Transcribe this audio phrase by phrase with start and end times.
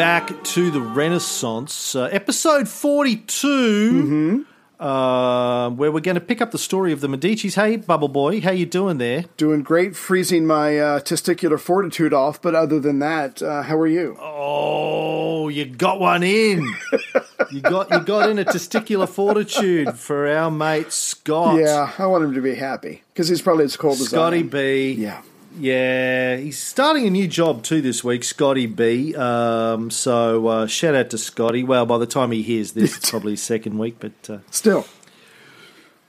[0.00, 4.46] Back to the Renaissance, uh, episode 42,
[4.80, 7.54] uh, where we're going to pick up the story of the Medici's.
[7.54, 9.26] Hey, Bubble Boy, how you doing there?
[9.36, 12.40] Doing great, freezing my uh, testicular fortitude off.
[12.40, 14.16] But other than that, uh, how are you?
[14.18, 16.74] Oh, you got one in.
[17.50, 21.60] you got you got in a testicular fortitude for our mate Scott.
[21.60, 24.44] Yeah, I want him to be happy because he's probably as cold as I Scotty.
[24.44, 24.92] B.
[24.92, 25.20] Yeah.
[25.58, 29.14] Yeah, he's starting a new job too this week, Scotty B.
[29.16, 31.64] Um, so uh, shout out to Scotty.
[31.64, 34.86] Well, by the time he hears this, it's probably his second week, but uh, Still,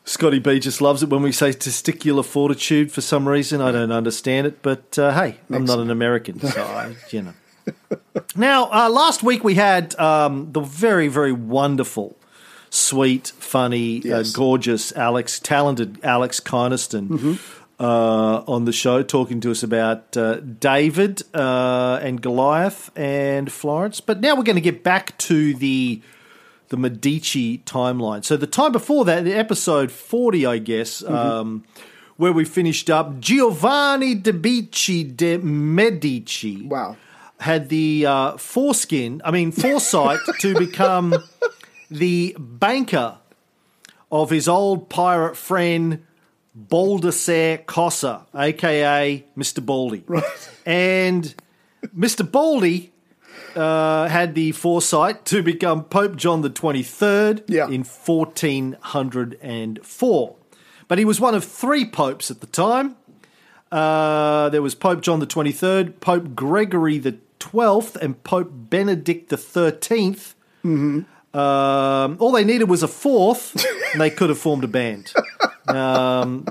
[0.06, 3.62] Scotty B just loves it when we say testicular fortitude for some reason.
[3.62, 7.34] I don't understand it, but uh, hey, I'm not an American, so I, you know.
[8.36, 12.16] now, uh, last week we had um, the very, very wonderful,
[12.70, 14.34] sweet, funny, Yes.
[14.34, 17.40] uh, gorgeous Alex, talented Alex Kynaston.
[17.82, 24.00] Uh, on the show, talking to us about uh, David uh, and Goliath and Florence.
[24.00, 26.00] But now we're going to get back to the
[26.72, 28.24] the Medici timeline.
[28.24, 31.66] So the time before that, the episode 40, I guess, um,
[32.16, 36.96] where we finished up, Giovanni de Bicci de Medici wow.
[37.40, 41.16] had the uh, foreskin, I mean, foresight to become
[41.90, 43.18] the banker
[44.12, 46.06] of his old pirate friend,
[46.58, 49.64] Baldassare Cossa, aka Mr.
[49.66, 50.04] Baldy.
[50.08, 50.24] Right.
[50.66, 51.34] And
[51.98, 52.30] Mr.
[52.30, 52.92] Baldy
[53.56, 57.68] uh, had the foresight to become Pope John the 23rd Yeah.
[57.68, 60.36] in 1404.
[60.88, 62.96] But he was one of three popes at the time.
[63.72, 69.38] Uh, there was Pope John the 23rd, Pope Gregory the 12th, and Pope Benedict the
[69.38, 70.34] 13th.
[70.66, 71.02] Mm-hmm.
[71.38, 73.56] Um, all they needed was a fourth,
[73.94, 75.14] and they could have formed a band.
[75.68, 76.46] Um,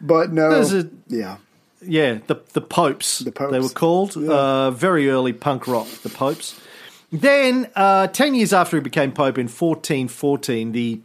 [0.00, 0.50] But no.
[0.50, 1.36] A- yeah.
[1.82, 3.20] yeah, the the Popes.
[3.20, 3.52] The Popes.
[3.52, 5.88] They were called uh, very early punk rock.
[6.02, 6.58] The Popes.
[7.10, 11.00] Then, uh, ten years after he became Pope in 1414, the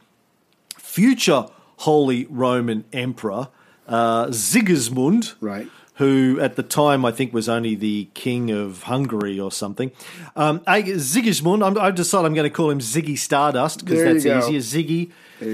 [0.77, 1.45] future
[1.77, 3.47] Holy Roman Emperor
[3.87, 5.67] uh, Sigismund, Right.
[5.95, 9.91] who at the time I think was only the king of Hungary or something.
[10.35, 14.59] Um, Sigismund, I'm, I've decided I'm going to call him Ziggy Stardust because that's easier.
[14.59, 15.11] Ziggy.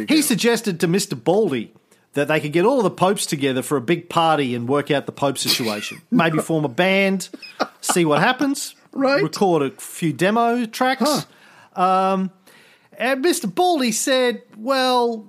[0.08, 1.22] He suggested to Mr.
[1.22, 1.74] Baldy
[2.14, 5.06] that they could get all the popes together for a big party and work out
[5.06, 6.02] the pope situation.
[6.12, 7.30] Maybe form a band,
[7.82, 8.76] see what happens.
[8.92, 9.22] Right.
[9.22, 11.28] Record a few demo tracks.
[11.76, 12.32] Um,
[12.94, 13.54] and Mr.
[13.54, 15.28] Baldy said, well,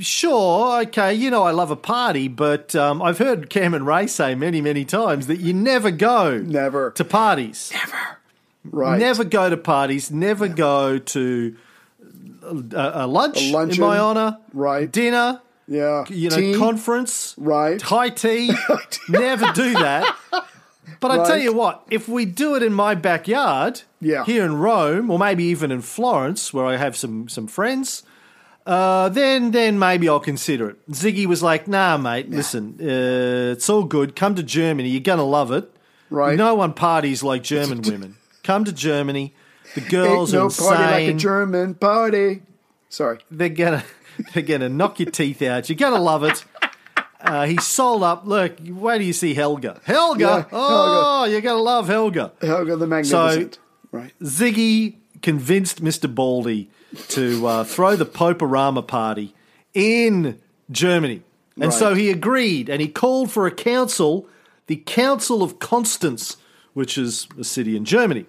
[0.00, 4.06] sure, okay, you know I love a party, but um, I've heard Cam and Ray
[4.06, 6.90] say many, many times that you never go Never.
[6.92, 7.70] to parties.
[7.74, 8.18] Never.
[8.64, 8.98] Right.
[8.98, 10.10] Never go to parties.
[10.10, 11.56] Never go to
[12.42, 14.38] a, a lunch A in my honor.
[14.52, 14.90] right.
[14.90, 15.40] Dinner.
[15.68, 16.04] Yeah.
[16.08, 17.34] You know, Tea, conference.
[17.38, 17.80] Right.
[17.80, 18.50] High tea.
[19.08, 20.16] never do that.
[21.00, 24.24] But I tell you what, if we do it in my backyard, Yeah.
[24.24, 28.02] here in Rome, or maybe even in Florence, where I have some some friends,
[28.66, 30.90] uh, then then maybe I'll consider it.
[30.90, 34.14] Ziggy was like, "Nah, mate, listen, uh, it's all good.
[34.16, 35.68] Come to Germany, you're gonna love it.
[36.10, 36.36] Right.
[36.36, 38.16] No one parties like German women.
[38.42, 39.34] Come to Germany.
[39.74, 41.18] The girls Ain't are no party like a.
[41.18, 42.42] German party.
[42.88, 43.18] Sorry.
[43.30, 43.84] they're gonna
[44.34, 45.68] they're gonna knock your teeth out.
[45.68, 46.44] You're gonna love it."
[47.20, 48.26] Uh, he sold up.
[48.26, 49.80] Look, where do you see Helga?
[49.84, 50.20] Helga.
[50.20, 52.32] Yeah, oh, you're gonna love Helga.
[52.42, 53.58] Helga the Magnificent.
[53.92, 54.12] right.
[54.20, 56.12] Ziggy convinced Mr.
[56.12, 56.68] Baldy
[57.08, 59.34] to uh, throw the Poporama party
[59.72, 60.40] in
[60.70, 61.22] Germany.
[61.54, 61.72] And Right.
[61.72, 64.26] so he agreed and he called for a council,
[64.66, 66.38] the Council of Constance,
[66.74, 68.26] which is a city in Germany.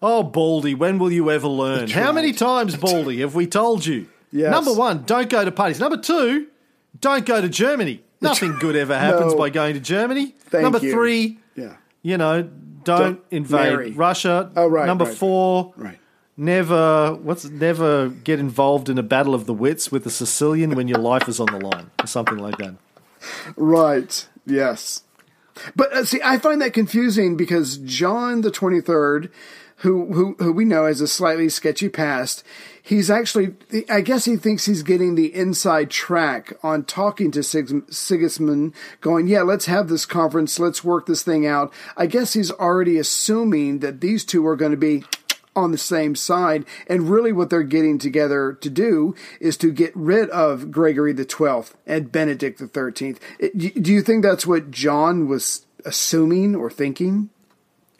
[0.00, 1.88] Oh, Baldy, when will you ever learn?
[1.90, 4.06] How many times, Baldy, have we told you?
[4.30, 4.50] Yes.
[4.50, 5.80] Number one, don't go to parties.
[5.80, 6.46] Number two,
[7.00, 8.02] don't go to Germany.
[8.20, 9.38] Nothing good ever happens No.
[9.38, 10.34] by going to Germany.
[10.38, 10.92] Thank Number you.
[10.92, 11.76] three, Yeah.
[12.02, 13.90] you know, don't, Don't invade marry.
[13.92, 14.50] Russia.
[14.56, 15.98] Oh, right, Number right, four, Right.
[16.36, 20.88] never what's never get involved in a battle of the wits with a Sicilian when
[20.88, 22.74] your life is on the line, or something like that.
[23.56, 24.26] Right.
[24.46, 25.02] Yes.
[25.76, 29.30] But uh, see, I find that confusing because John the twenty third,
[29.78, 32.42] who who who we know has a slightly sketchy past,
[32.82, 33.54] he's actually
[33.88, 39.28] I guess he thinks he's getting the inside track on talking to Sig- Sigismund, going,
[39.28, 41.72] yeah, let's have this conference, let's work this thing out.
[41.96, 45.04] I guess he's already assuming that these two are going to be
[45.54, 46.64] on the same side.
[46.86, 51.24] And really, what they're getting together to do is to get rid of Gregory the
[51.24, 53.20] Twelfth and Benedict the Thirteenth.
[53.56, 57.30] Do you think that's what John was assuming or thinking?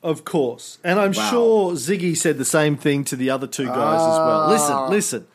[0.02, 1.30] Of course, and I'm Wow.
[1.30, 4.40] sure Ziggy said the same thing to the other two guys as well.
[4.46, 4.88] Ah.
[4.88, 5.26] Listen,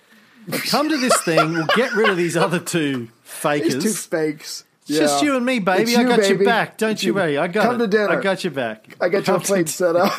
[0.47, 1.51] listen, come to this thing.
[1.53, 3.73] We'll get rid of these other two fakers.
[3.75, 4.63] These two fakes.
[4.87, 5.83] It's just you and me, baby.
[5.91, 6.35] It's I got baby.
[6.35, 6.77] your back.
[6.77, 7.13] Don't you you.
[7.13, 7.37] worry.
[7.37, 7.77] I got Come it.
[7.79, 8.09] to dinner.
[8.09, 8.95] I got your back.
[8.99, 10.11] I got your plate set up.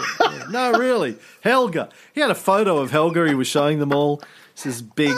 [0.50, 1.16] no, really.
[1.40, 1.88] Helga.
[2.14, 3.26] He had a photo of Helga.
[3.28, 4.22] He was showing them all.
[4.54, 5.12] It's this big,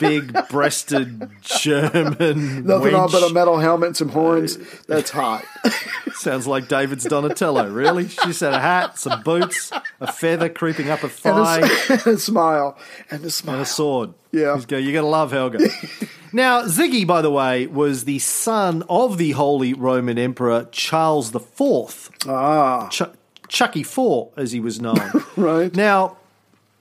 [0.00, 2.64] big breasted German.
[2.64, 4.56] Nothing on but a metal helmet and some horns.
[4.86, 5.44] That's hot.
[6.14, 8.08] Sounds like David's Donatello, really.
[8.08, 9.70] She said a hat, some boots,
[10.00, 12.78] a feather creeping up a and, thigh, a, and a smile.
[13.10, 14.14] And a and a sword.
[14.32, 14.54] Yeah.
[14.54, 15.58] He's go, You're going to love Helga.
[16.32, 22.10] now, Ziggy, by the way, was the son of the Holy Roman Emperor Charles IV.
[22.26, 23.02] Ah, Ch-
[23.48, 25.10] Chucky Four, as he was known.
[25.36, 25.76] right.
[25.76, 26.16] Now,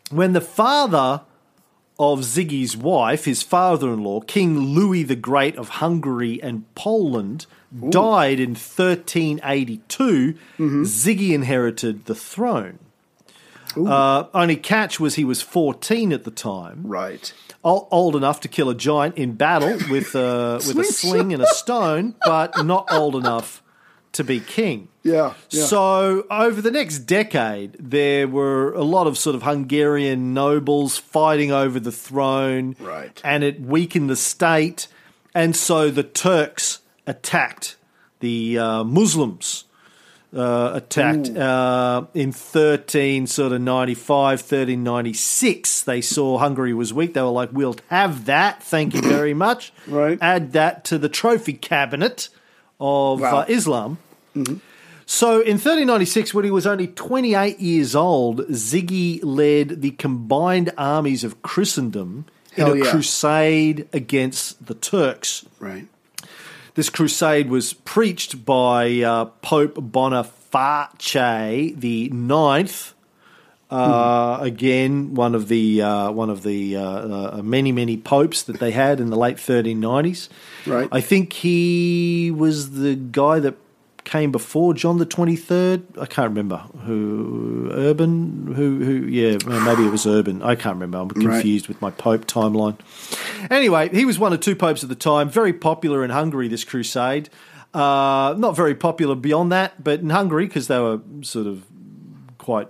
[0.10, 1.24] when the father
[2.00, 7.46] of Ziggy's wife, his father in law, King Louis the Great of Hungary and Poland,
[7.90, 12.80] died in 1382, Ziggy inherited the throne.
[13.76, 17.32] Uh, only catch was he was 14 at the time, right.
[17.64, 21.44] o- old enough to kill a giant in battle with, uh, with a sling and
[21.44, 23.62] a stone, but not old enough
[24.18, 24.90] to be king.
[25.04, 25.34] Yeah.
[25.50, 25.66] yeah.
[25.66, 31.52] So over the next decade, there were a lot of sort of Hungarian nobles fighting
[31.52, 33.20] over the throne, Right.
[33.24, 34.88] And it weakened the state,
[35.34, 37.78] and so the Turks attacked
[38.20, 39.64] the uh, Muslims.
[40.36, 47.22] Uh, attacked uh, in 13 sort of 95 1396 they saw hungary was weak they
[47.22, 50.18] were like we'll have that thank you very much Right.
[50.22, 52.28] add that to the trophy cabinet
[52.78, 53.38] of Wow.
[53.40, 54.00] uh, islam
[55.06, 61.24] so in 1396, when he was only 28 years old, Ziggy led the combined armies
[61.24, 62.92] of Christendom Hell in a yeah.
[62.92, 65.46] crusade against the Turks.
[65.60, 65.88] right.
[66.76, 72.94] This crusade was preached by uh, Pope Boniface the Ninth.
[73.70, 78.60] Uh, Again, one of the uh, one of the uh, uh, many many popes that
[78.60, 80.30] they had in the late 1390s.
[80.66, 80.88] Right.
[80.92, 83.56] I think he was the guy that
[84.08, 85.84] came before John the Twenty Third.
[86.00, 90.42] I can't remember who Urban who who yeah maybe it was Urban.
[90.42, 90.98] I can't remember.
[90.98, 92.78] I'm confused with my pope timeline.
[93.52, 95.30] Anyway, he was one of two popes at the time.
[95.30, 96.48] Very popular in Hungary.
[96.48, 97.30] This crusade.
[97.74, 101.64] Uh, not very popular beyond that, but in Hungary because they were sort of
[102.38, 102.70] quite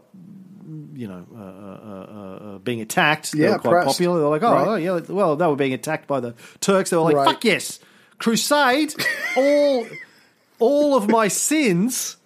[0.96, 3.32] you know, uh, uh, uh, being attacked.
[3.34, 3.88] They Yeah, were quite pressed.
[3.90, 4.18] popular.
[4.18, 4.68] They were like, oh, Right.
[4.68, 6.90] oh, yeah, well, they were being attacked by the Turks.
[6.90, 7.28] They were like, Right.
[7.28, 7.80] fuck yes,
[8.18, 8.96] crusade.
[9.38, 9.86] all,
[10.60, 12.18] all of my sins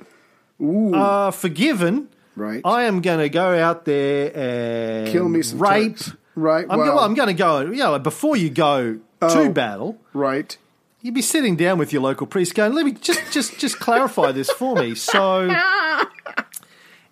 [0.59, 2.07] are forgiven.
[2.35, 2.61] Right.
[2.63, 5.97] I am going to go out there and Kill me some rape.
[5.97, 6.13] Turks.
[6.35, 6.65] Right.
[6.69, 7.61] I'm, well, go- I'm going to go.
[7.61, 9.43] You know, before you go Oh.
[9.45, 10.57] to battle, right.
[11.01, 14.31] you'd be sitting down with your local priest, going, "Let me just just just clarify
[14.31, 15.47] this for me." So,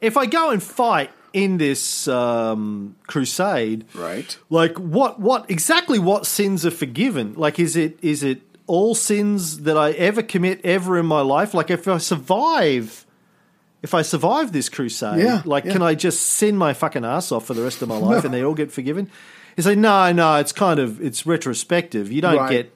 [0.01, 4.35] if I go and fight in this um, crusade, Right.
[4.49, 7.33] like what what exactly what sins are forgiven?
[7.35, 11.53] Like, is it is it all sins that I ever commit ever in my life?
[11.53, 13.05] Like, if I survive.
[13.81, 15.71] If I survive this crusade, Yeah, like, yeah.
[15.71, 18.33] can I just sin my fucking ass off for the rest of my life and
[18.33, 19.09] they all get forgiven?
[19.55, 22.11] He's like, no, no, it's kind of it's retrospective.
[22.11, 22.49] You don't Right.
[22.51, 22.73] get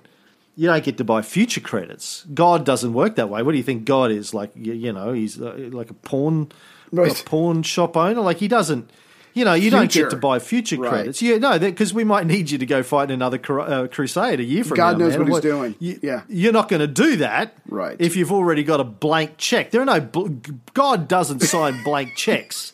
[0.56, 2.26] you don't get to buy future credits.
[2.34, 3.42] God doesn't work that way.
[3.44, 4.52] What do you think God is like?
[4.56, 6.48] You, you know, he's uh, like a pawn,
[6.92, 7.20] Right.
[7.20, 8.22] a pawn shop owner.
[8.22, 8.90] Like he doesn't.
[9.34, 10.90] You know, you don't get to buy future Right.
[10.90, 11.22] credits.
[11.22, 14.40] Yeah, no, because we might need you to go fight in another cru- uh, crusade
[14.40, 15.06] a year from God now.
[15.06, 15.28] knows man.
[15.30, 15.76] what he's doing.
[15.80, 16.22] You, Yeah.
[16.30, 17.96] you're not going to do that, Right.
[18.00, 20.00] If you've already got a blank check, there are no.
[20.00, 20.28] Bl-
[20.74, 22.74] God doesn't sign blank checks.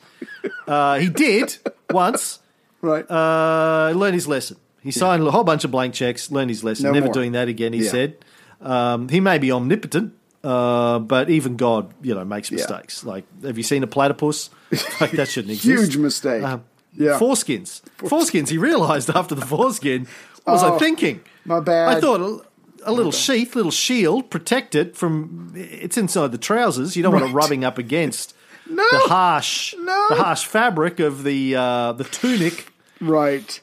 [0.67, 1.57] Uh, he did
[1.89, 2.39] once.
[2.81, 3.03] Right.
[3.11, 4.55] Uh, learn his lesson.
[4.81, 6.31] He signed a whole bunch of blank checks.
[6.31, 6.85] Learned his lesson.
[6.85, 7.13] No Never more.
[7.13, 7.73] doing that again.
[7.73, 7.91] He Yeah.
[7.91, 8.15] said.
[8.61, 10.13] Um, he may be omnipotent,
[10.43, 13.03] uh, but even God, you know, makes mistakes.
[13.03, 14.50] Like, have you seen a platypus?
[15.01, 15.65] Like that shouldn't exist.
[15.93, 16.43] Huge mistake.
[16.43, 17.17] Um, yeah.
[17.19, 17.81] Foreskins.
[17.98, 18.50] Foreskins.
[18.50, 20.08] He realised after the foreskin.
[20.43, 21.22] What was I Oh, thinking?
[21.46, 21.98] my bad.
[21.98, 25.51] I thought a, a little sheath, little shield, protect it from.
[25.55, 26.96] It's inside the trousers.
[26.96, 28.36] You don't want it rubbing up against
[28.69, 28.84] No.
[28.91, 30.05] the harsh, No.
[30.10, 32.72] the harsh fabric of the uh, the tunic.
[33.01, 33.60] right.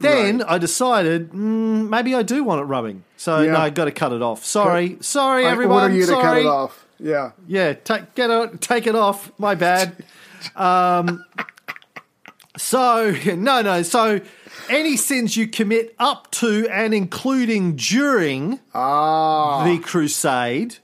[0.00, 0.46] Then Right.
[0.48, 3.04] I decided mm, maybe I do want it rubbing.
[3.16, 3.52] So Yeah.
[3.52, 4.44] no, I got to cut it off.
[4.44, 5.82] Sorry, sorry, I everyone.
[5.82, 6.40] order you to cut sorry.
[6.42, 6.86] it off.
[6.98, 7.32] Yeah.
[7.46, 9.30] Yeah, take get it, take it off.
[9.38, 10.04] My bad.
[10.56, 11.24] Um,
[12.56, 13.82] so no, no.
[13.82, 14.20] So
[14.68, 19.64] any sins you commit up to and including during Ah.
[19.64, 20.78] the crusade,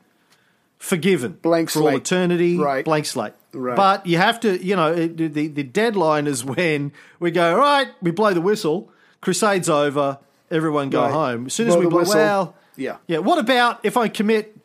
[0.79, 1.97] forgiven Blank for all slate.
[2.03, 2.57] eternity.
[2.57, 2.85] Right.
[2.85, 3.33] Blank slate.
[3.53, 3.77] Right.
[3.77, 7.53] But you have to, you know, it- the the deadline is when we go.
[7.55, 8.91] All right, we blow the whistle.
[9.21, 10.19] Crusade's over.
[10.51, 11.13] Everyone go Right.
[11.13, 11.47] home.
[11.47, 12.15] As soon as Blow we the blow, whistle.
[12.17, 12.97] well, Yeah.
[13.07, 13.19] yeah.
[13.19, 14.57] What about if I commit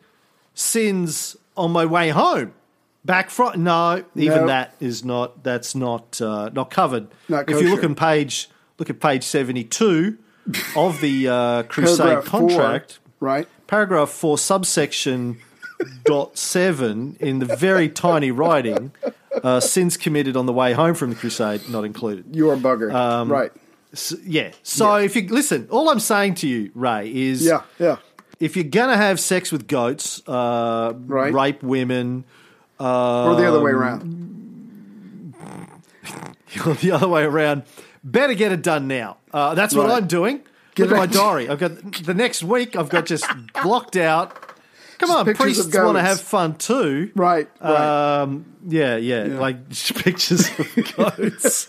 [0.54, 2.52] sins on my way home?
[3.04, 4.46] Back from no, even No.
[4.46, 7.08] that is not that's not uh, not covered.
[7.28, 8.48] Not if you look in page
[8.78, 10.16] look at page seventy two
[10.74, 13.46] of the uh, crusade Paragraph four, contract, right.
[13.66, 15.36] paragraph four, subsection
[16.04, 18.92] dot seven in the very tiny writing.
[19.42, 22.24] Uh, sins committed on the way home from the crusade not included.
[22.36, 22.92] You're a bugger.
[22.94, 23.50] Um, right.
[23.92, 24.52] So, yeah.
[24.62, 27.96] So if you listen, all I'm saying to you, Ray, is Yeah, yeah.
[28.40, 31.32] if you're gonna have sex with goats, uh, Right.
[31.34, 32.24] rape women,
[32.78, 35.34] uh, Or the other way Um, around.
[36.80, 37.62] the other way around,
[38.02, 39.16] better get it done now.
[39.32, 40.40] Uh, that's what I'm doing.
[40.74, 41.48] Get Look at my diary.
[41.48, 42.74] I've got the next week.
[42.76, 43.24] I've got just
[43.62, 44.36] blocked out.
[45.06, 47.12] Come on, priests want to have fun too.
[47.14, 48.20] Right, right.
[48.22, 51.66] Um, yeah, yeah, like pictures of goats.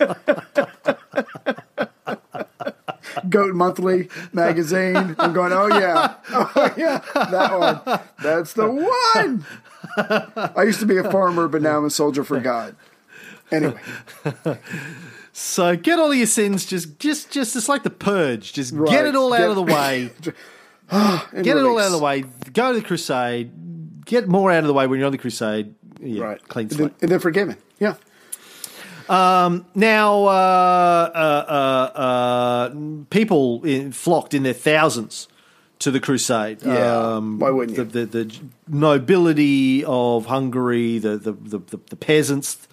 [3.30, 5.15] Goat Monthly magazine.
[5.20, 8.00] I'm going, oh yeah, oh yeah, that one.
[8.22, 9.46] That's the one.
[10.56, 12.75] I used to be a farmer, but now I'm a soldier for God.
[13.51, 13.80] Anyway,
[15.38, 16.65] So get all your sins.
[16.65, 17.56] Just, just, just.
[17.58, 18.54] It's like the purge.
[18.54, 18.89] Just Right.
[18.89, 20.10] get it all out of the way.
[20.89, 22.24] and get it all out of the way.
[22.54, 23.51] Go to the crusade.
[24.06, 25.74] Get more out of the way when you're on the crusade.
[26.00, 26.92] Yeah, Right, clean and slate.
[26.92, 27.58] then, and then forgiven.
[27.80, 27.96] Yeah,
[29.10, 32.75] Now, uh, uh, uh, uh,
[33.10, 35.27] people in, flocked in their thousands
[35.80, 36.60] to the crusade.
[36.63, 37.84] Yeah, why wouldn't you?
[37.84, 42.68] The, the, the nobility of Hungary, the the, the, the, the peasants,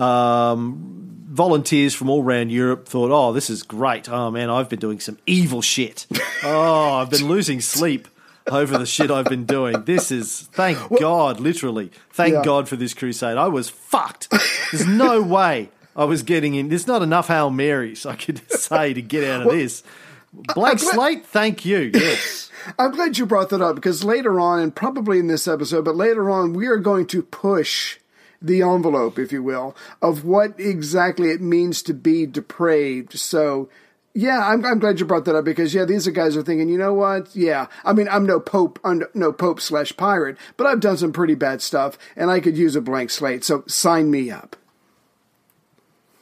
[0.00, 4.08] um, volunteers from all around Europe thought, "Oh, this is great!
[4.08, 6.06] Oh man, I've been doing some evil shit.
[6.44, 8.08] oh, I've been losing sleep."
[8.50, 9.84] Over the shit I've been doing.
[9.84, 12.42] This is, thank God, literally, thank Yeah.
[12.42, 13.36] God for this crusade.
[13.36, 14.28] I was fucked.
[14.72, 16.68] There's no way I was getting in.
[16.68, 19.84] There's not enough Hail Marys I could say to get out of this.
[20.32, 21.92] Blank glad- slate, thank you.
[21.94, 22.50] Yes.
[22.78, 25.94] I'm glad you brought that up because later on, and probably in this episode, but
[25.94, 27.98] later on, we are going to push
[28.42, 33.18] the envelope, if you will, of what exactly it means to be depraved.
[33.18, 33.68] So,
[34.14, 36.68] yeah, I'm, I'm glad you brought that up because yeah, these are guys are thinking,
[36.68, 37.34] you know what?
[37.34, 41.12] Yeah, I mean, I'm no pope, I'm no pope slash pirate, but I've done some
[41.12, 43.44] pretty bad stuff, and I could use a blank slate.
[43.44, 44.56] So sign me up.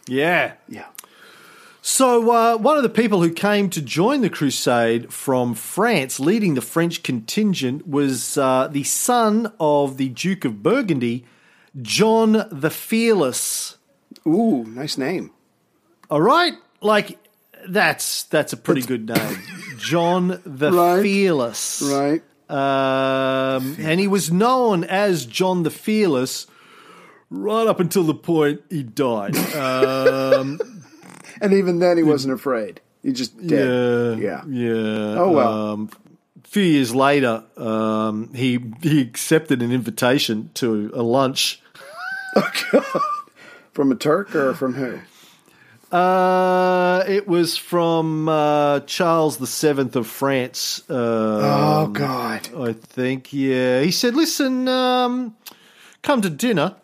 [0.07, 0.55] Yeah.
[0.69, 0.87] Yeah.
[1.81, 6.55] So, uh, one of the people who came to join the crusade from France, leading
[6.55, 11.25] the French contingent, was uh, the son of the Duke of Burgundy,
[11.83, 13.77] John the Fearless.
[14.27, 15.31] Ooh, nice name.
[16.11, 17.19] All right, like
[17.69, 19.39] that's that's a pretty good name,
[19.79, 21.03] John the Right.
[21.03, 21.83] Fearless.
[21.83, 22.23] Right.
[22.51, 26.47] Um, and he was known as John the Fearless
[27.31, 29.37] right up until the point he died.
[29.55, 30.59] Um,
[31.41, 32.81] And even then, he wasn't afraid.
[33.03, 33.51] He just did.
[33.53, 34.43] yeah, Yeah.
[34.49, 35.15] yeah.
[35.21, 35.73] Oh, well.
[35.73, 35.91] Um,
[36.45, 41.63] a few years later, um, he he accepted an invitation to a lunch.
[43.73, 44.99] From a Turk or from who?
[45.97, 50.83] Uh, it was from uh, Charles the Seventh of France.
[50.91, 52.49] Uh, Oh God.
[52.59, 53.81] I think, yeah.
[53.81, 55.37] He said, "Listen, um,
[56.03, 56.75] come to dinner.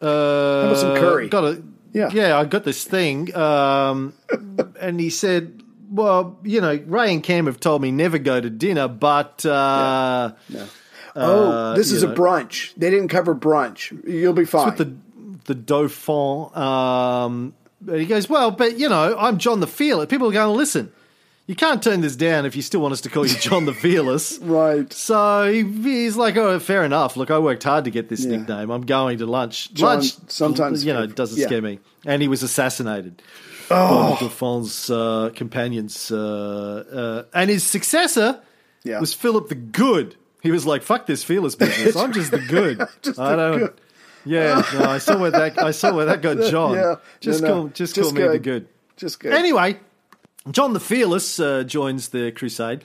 [0.00, 2.10] Uh, How about some curry?" Got a Yeah.
[2.12, 2.38] yeah.
[2.38, 4.14] I got this thing." Um,
[4.80, 8.48] and he said, "Well, you know, Ray and Cam have told me never go to
[8.50, 10.32] dinner, but uh,
[11.16, 12.72] Oh, this you is a brunch.
[12.76, 13.90] They didn't cover brunch.
[14.06, 14.66] You'll be fine.
[14.66, 14.96] With the
[15.46, 17.54] the Dauphin." Um,
[17.86, 20.06] and he goes, "Well, but you know, I'm John the Fearless.
[20.06, 20.92] People are going to listen."
[21.48, 23.72] You can't turn this down if you still want us to call you John the
[23.84, 24.38] Fearless.
[24.38, 24.92] right.
[24.92, 27.16] So he, he's like, oh, fair enough.
[27.16, 28.38] Look, I worked hard to get this Yeah.
[28.38, 28.68] nickname.
[28.68, 29.72] I'm going to lunch.
[29.72, 31.46] John lunch, sometimes you know, doesn't yeah.
[31.46, 31.78] scare me.
[32.04, 33.22] And he was assassinated
[33.70, 34.16] Oh.
[34.18, 36.10] Dauphin's uh, companions.
[36.10, 38.40] Uh, uh, and his successor
[38.82, 38.98] Yeah.
[38.98, 40.16] was Philip the Good.
[40.46, 41.96] He was like, fuck this fearless business.
[41.96, 42.78] I'm just the good.
[43.02, 43.58] Just I the don't.
[43.58, 43.80] good.
[44.24, 45.56] Yeah, no, I saw where that.
[45.62, 46.74] I saw where that got John.
[46.74, 46.96] Yeah.
[47.20, 47.54] just No, no.
[47.54, 48.66] call, just, Just call me the good.
[48.96, 49.32] Just good.
[49.32, 49.78] Anyway,
[50.50, 52.82] John the Fearless uh, joins the crusade.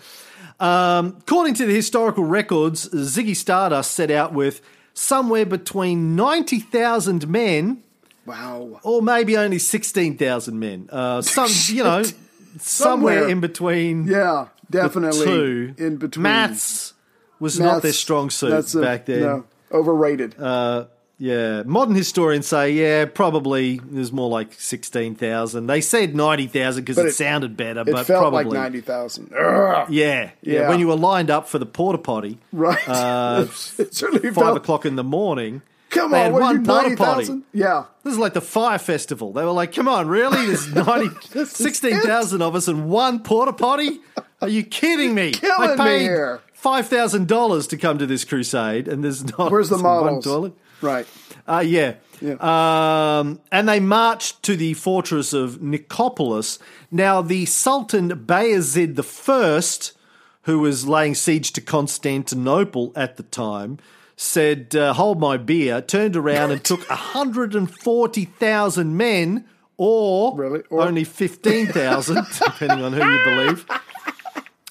[0.60, 4.62] Um, according to the historical records, Ziggy Stardust set out with
[4.94, 7.82] somewhere between 90,000 men
[8.28, 8.80] wow.
[8.84, 10.88] or maybe only 16,000 men.
[10.92, 13.28] Uh, some, you know, somewhere, Somewhere.
[13.30, 15.74] in between Yeah, definitely two.
[15.80, 16.22] in between.
[16.24, 16.94] Maths
[17.42, 19.20] was not their strong suit that's a- back then.
[19.22, 19.44] No,
[19.74, 20.40] overrated.
[20.40, 20.86] Uh,
[21.18, 24.54] yeah, modern historians say, yeah, probably there's more like
[24.96, 25.68] 16,000.
[25.68, 28.46] They said 90,000 because it, it- sounded better, it but felt probably.
[28.46, 29.30] like ninety thousand.
[29.32, 30.70] Yeah, yeah, Yeah.
[30.70, 32.80] When you were lined up for the porta potty, Right.
[32.88, 33.46] Uh,
[33.78, 34.58] it five felt.
[34.58, 35.62] o'clock in the morning.
[35.92, 37.42] Come on, what are one you porta ninety potty.
[37.54, 37.84] Yeah.
[38.04, 39.34] This is like the fire festival.
[39.34, 40.46] They were like, "Come on, really?
[40.48, 44.00] There's 90, This 16,000 of us in one porta potty?
[44.42, 45.32] Are you kidding me?
[45.34, 46.40] Killing I me here.
[46.62, 50.54] Five thousand dollars to come to this crusade, and there's not Where's the one toilet."
[50.82, 51.08] Right.
[51.48, 51.96] Uh, yeah.
[52.22, 52.36] Yeah.
[52.40, 56.60] Um, and they marched to the fortress of Nicopolis.
[56.92, 59.92] Now, the Sultan Bayezid I,
[60.44, 63.80] who was laying siege to Constantinople at the time,
[64.16, 69.46] said, uh, "Hold my beer," turned around and took 140,000 men,
[69.78, 70.62] or, Really?
[70.70, 73.66] Or- only 15,000, depending on who you believe,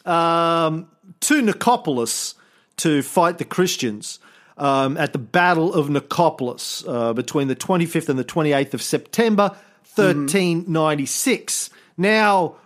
[0.06, 0.87] um,
[1.21, 2.35] to Nicopolis
[2.79, 4.19] to fight the Christians.
[4.57, 9.57] Um, at the Battle of Nicopolis uh, between the 25th and the 28th of September,
[9.95, 11.71] 1396.
[11.97, 12.57] Now,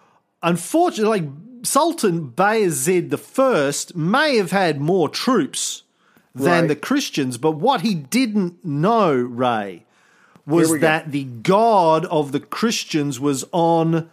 [0.43, 1.31] unfortunately, like
[1.63, 5.83] Sultan Bayezid I may have had more troops
[6.35, 6.69] than Right.
[6.69, 9.85] the Christians, but what he didn't know, Ray,
[10.47, 10.87] was we go.
[10.87, 14.11] that the God of the Christians was on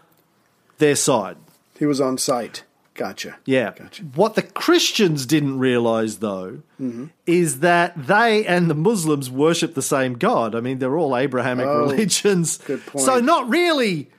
[0.77, 1.37] their side.
[1.79, 2.63] He was on site.
[2.93, 3.37] Gotcha.
[3.45, 3.71] Yeah.
[3.77, 4.03] Gotcha.
[4.03, 7.05] What the Christians didn't realize, though, Mm-hmm.
[7.25, 10.55] is that they and the Muslims worship the same God.
[10.55, 12.57] I mean, they're all Abrahamic Oh, religions.
[12.65, 13.05] good point.
[13.05, 14.09] So, not really,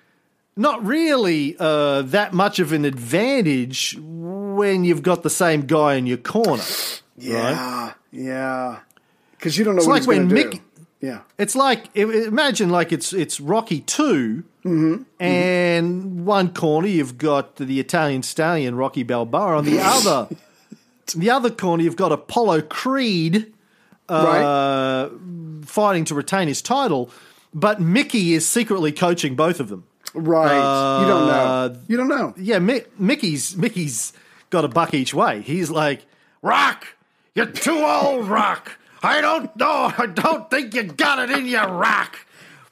[0.57, 6.07] not really uh, that much of an advantage when you've got the same guy in
[6.07, 6.62] your corner.
[7.19, 7.93] Yeah.
[8.11, 8.79] Yeah.
[9.33, 10.61] Because you don't know It's what like he's going when to Mick- do.
[11.02, 11.21] Yeah.
[11.37, 15.02] It's like imagine like it's it's Rocky 2 Mm-hmm.
[15.21, 19.56] and one corner you've got the Italian stallion Rocky Balboa.
[19.56, 20.28] On the other,
[21.16, 23.52] the other corner you've got Apollo Creed
[24.09, 25.09] uh,
[25.64, 27.11] fighting to retain his title,
[27.52, 29.82] but Mickey is secretly coaching both of them.
[30.14, 30.54] Right.
[31.00, 31.76] you don't Uh, know.
[31.88, 32.35] You don't know.
[32.37, 34.12] Yeah, Mi- Mickey's Mickey's
[34.50, 35.40] got a buck each way.
[35.42, 36.06] He's like,
[36.40, 36.87] Rock,
[37.35, 38.78] you're too old, Rock.
[39.02, 39.92] I don't know.
[39.99, 42.19] I don't think you got it in you, Rock.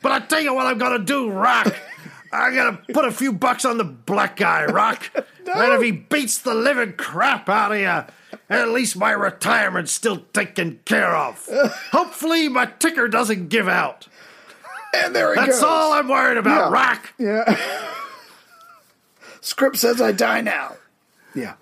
[0.02, 1.74] But I tell you what I'm gonna do, Rock.
[2.32, 5.10] I'm gonna put a few bucks on the black guy, Rock.
[5.52, 10.18] And if he beats the living crap out of you, at least my retirement's still
[10.32, 11.44] taken care of.
[11.90, 14.06] Hopefully my ticker doesn't give out.
[14.94, 15.64] And there he That's goes.
[15.64, 16.72] all I'm worried about, Yeah.
[16.72, 17.12] Rock.
[17.18, 17.88] Yeah.
[19.40, 20.76] Script says I die now.
[21.34, 21.54] Yeah.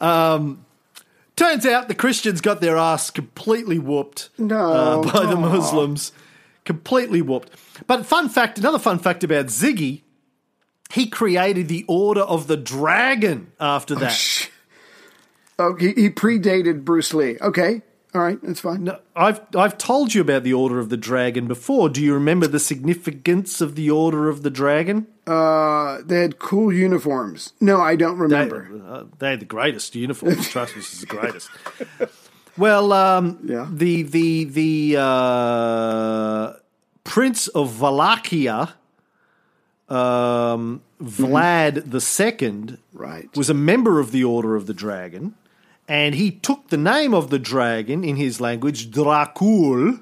[0.00, 0.65] Um,
[1.36, 4.72] Turns out the Christians got their ass completely whooped No.
[4.72, 6.12] uh, by the Muslims.
[6.64, 7.50] Completely whooped.
[7.86, 10.02] But fun fact, another fun fact about Ziggy,
[10.90, 14.48] he created the Order of the Dragon after that.
[15.58, 17.38] Oh, he, he predated Bruce Lee.
[17.40, 17.82] Okay.
[18.16, 18.38] All right.
[18.42, 18.84] That's fine.
[18.84, 21.90] No, I've I've told you about the Order of the Dragon before.
[21.90, 25.06] Do you remember the significance of the Order of the Dragon?
[25.26, 27.52] Uh, they had cool uniforms.
[27.60, 28.70] No, I don't They, remember.
[28.88, 30.48] uh, they had the greatest uniforms.
[30.48, 31.50] Trust me, this is the greatest.
[32.58, 33.68] Well, um, Yeah.
[33.70, 36.52] the the the uh,
[37.04, 38.74] Prince of Wallachia,
[39.90, 43.28] um, Vlad the Second, right.
[43.36, 45.34] was a member of the Order of the Dragon,
[45.88, 50.00] and he took the name of the dragon in his language, Dracul,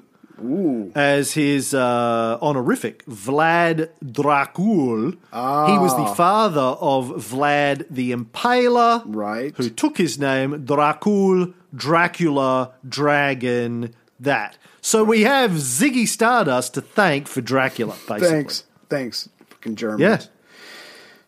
[0.95, 5.11] as his uh, honorific, Vlad Dracul.
[5.13, 9.53] He was the father of Vlad the Impaler, Right.
[9.55, 14.57] who took his name, Dracul, Dracula, Dragon, that.
[14.81, 18.27] So we have Ziggy Stardust to thank for Dracula, basically.
[18.29, 18.63] Thanks.
[18.89, 19.29] Thanks.
[19.49, 19.99] Fucking German.
[19.99, 20.21] Yeah.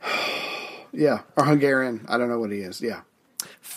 [0.93, 1.21] Yeah.
[1.35, 2.05] Or Hungarian.
[2.07, 2.81] I don't know what he is.
[2.81, 3.01] Yeah.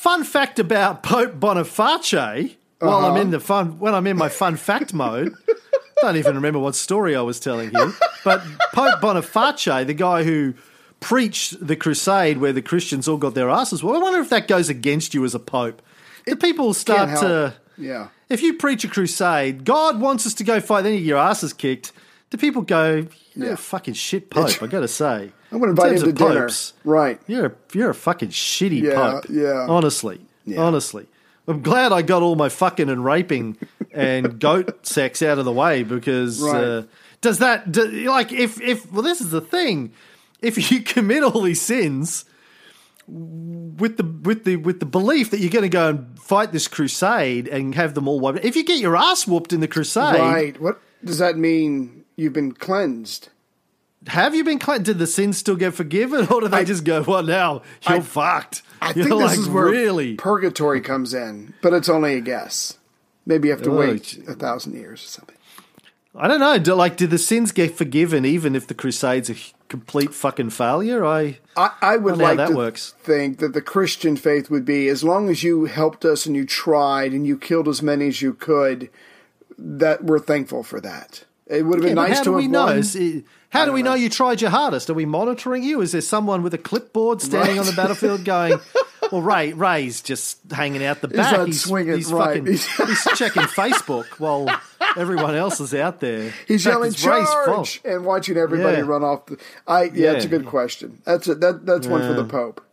[0.00, 2.56] Fun fact about Pope Boniface.
[2.78, 5.52] While I'm in the fun, when I'm in my fun fact mode, I
[6.00, 7.92] don't even remember what story I was telling you.
[8.24, 10.54] But Pope Boniface, the guy who
[11.00, 14.48] preached the crusade where the Christians all got their asses, well, I wonder if that
[14.48, 15.82] goes against you as a pope.
[16.24, 17.54] Do people start to?
[17.76, 18.08] Yeah.
[18.30, 21.18] If you preach a crusade, God wants us to go fight, then you get your
[21.18, 21.92] asses kicked.
[22.30, 23.06] Do people go?
[23.34, 23.52] You're Yeah.
[23.54, 24.62] a fucking shit pope.
[24.62, 25.32] I got to say.
[25.52, 26.42] I'm gonna invite him to dinner.
[26.42, 27.20] popes, Right.
[27.26, 29.24] you're a, you're a fucking shitty Yeah, pope.
[29.28, 29.66] yeah.
[29.68, 30.20] Honestly.
[30.44, 30.60] Yeah.
[30.60, 31.06] Honestly.
[31.48, 33.56] I'm glad I got all my fucking and raping
[33.92, 36.62] and goat sex out of the way because Right.
[36.64, 36.82] uh,
[37.20, 39.92] does that do, like if if well this is the thing
[40.40, 42.24] if you commit all these sins
[43.08, 46.68] with the with the with the belief that you're going to go and fight this
[46.68, 50.20] crusade and have them all wiped if you get your ass whooped in the crusade
[50.20, 50.60] Right.
[50.60, 51.99] What does that mean?
[52.20, 53.28] You've been cleansed.
[54.08, 57.02] have you been cleansed did the sins still get forgiven or do they just go
[57.02, 61.52] well now you're I- fucked I you're think this is where really purgatory comes in,
[61.62, 62.78] but it's only a guess.
[63.26, 65.36] Maybe you have to Oh, wait a thousand years or something.
[66.14, 66.58] I don't know.
[66.58, 69.36] Do, like, did the sins get forgiven even if the Crusade's a
[69.68, 71.04] complete fucking failure?
[71.04, 72.94] I I, I would like that to works.
[73.02, 76.46] think that the Christian faith would be as long as you helped us and you
[76.46, 78.88] tried and you killed as many as you could,
[79.58, 81.24] that we're thankful for that.
[81.50, 82.68] It would have been Yeah, nice how to do we know?
[82.68, 83.94] Is it- how do we know.
[83.94, 84.88] you tried your hardest?
[84.90, 85.80] Are we monitoring you?
[85.80, 87.58] Is there someone with a clipboard standing Right.
[87.58, 88.60] on the battlefield going,
[89.10, 91.46] "Well, Ray, Ray's just hanging out the back.
[91.46, 92.38] He's, swinging, he's right.
[92.38, 92.46] fucking,
[92.86, 94.48] he's checking Facebook while
[94.96, 96.32] everyone else is out there.
[96.46, 97.44] He's fact, yelling it's Ray's fault.
[97.66, 98.84] charge and watching everybody Yeah.
[98.84, 99.26] run off.
[99.26, 99.36] The,
[99.66, 101.02] I yeah, it's a good question.
[101.04, 102.64] That's a, that that's one for the Pope.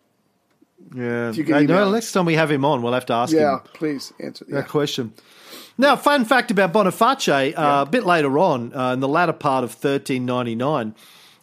[0.95, 1.31] Yeah.
[1.31, 3.39] You can I know, next time we have him on, we'll have to ask him.
[3.39, 4.45] Yeah, him please answer.
[4.47, 4.57] Yeah.
[4.61, 5.13] that question.
[5.77, 9.63] Now, fun fact about Boniface, uh, a bit later on, uh, in the latter part
[9.63, 10.95] of 1399,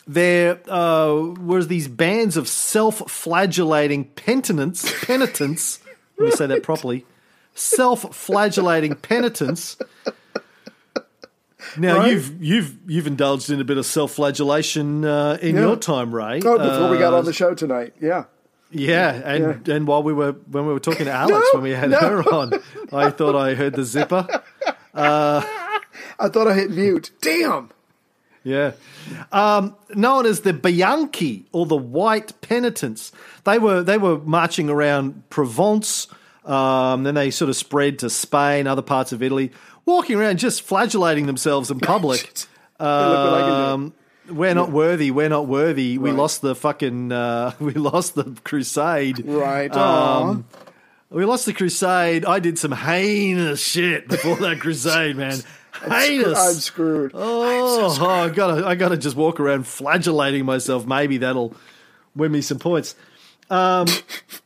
[0.07, 5.79] there uh, was these bands of self-flagellating penitents, penitents,
[6.19, 7.07] let me say that properly,
[7.55, 9.77] self-flagellating penitents.
[11.79, 15.63] Now you've you've you've indulged in a bit of self-flagellation uh, in Yeah.
[15.63, 16.41] your time, Ray.
[16.45, 17.95] Oh, before we got Uh, on the show tonight.
[18.01, 18.25] Yeah.
[18.75, 21.71] Yeah, and and while we were when we were talking to Alex No, when we
[21.71, 21.99] had no.
[21.99, 22.53] her on,
[22.93, 24.27] I thought I heard the zipper.
[24.95, 27.11] I thought I hit mute.
[27.21, 27.71] Damn.
[28.43, 28.73] Yeah,
[29.33, 33.11] um, known as the Bianchi or the White Penitents.
[33.45, 36.09] They were they were marching around Provence.
[36.45, 39.51] Um, then they sort of spread to Spain, other parts of Italy,
[39.87, 42.31] walking around just flagellating themselves in public.
[42.77, 43.55] Hey, look what I can do.
[43.55, 43.93] Um,
[44.29, 45.11] we're not worthy.
[45.11, 45.99] We're not worthy.
[45.99, 47.13] We lost the fucking.
[47.13, 49.25] Uh, we lost the crusade.
[49.25, 49.75] Right.
[49.75, 50.47] Um,
[51.11, 52.25] we lost the crusade.
[52.25, 55.39] I did some heinous shit before that crusade, man.
[55.75, 56.39] Heinous.
[56.39, 57.13] I'm screwed.
[57.15, 60.87] Oh, oh, I gotta, I gotta just walk around flagellating myself.
[60.87, 61.55] Maybe that'll
[62.17, 62.95] win me some points.
[63.51, 63.87] Um,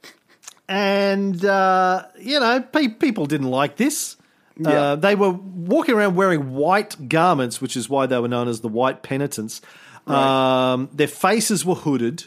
[0.69, 4.17] and uh, you know, pe- people didn't like this.
[4.59, 4.68] Yeah.
[4.71, 8.61] Uh, they were walking around wearing white garments, which is why they were known as
[8.61, 9.61] the White Penitents.
[10.07, 12.25] Um, their faces were hooded.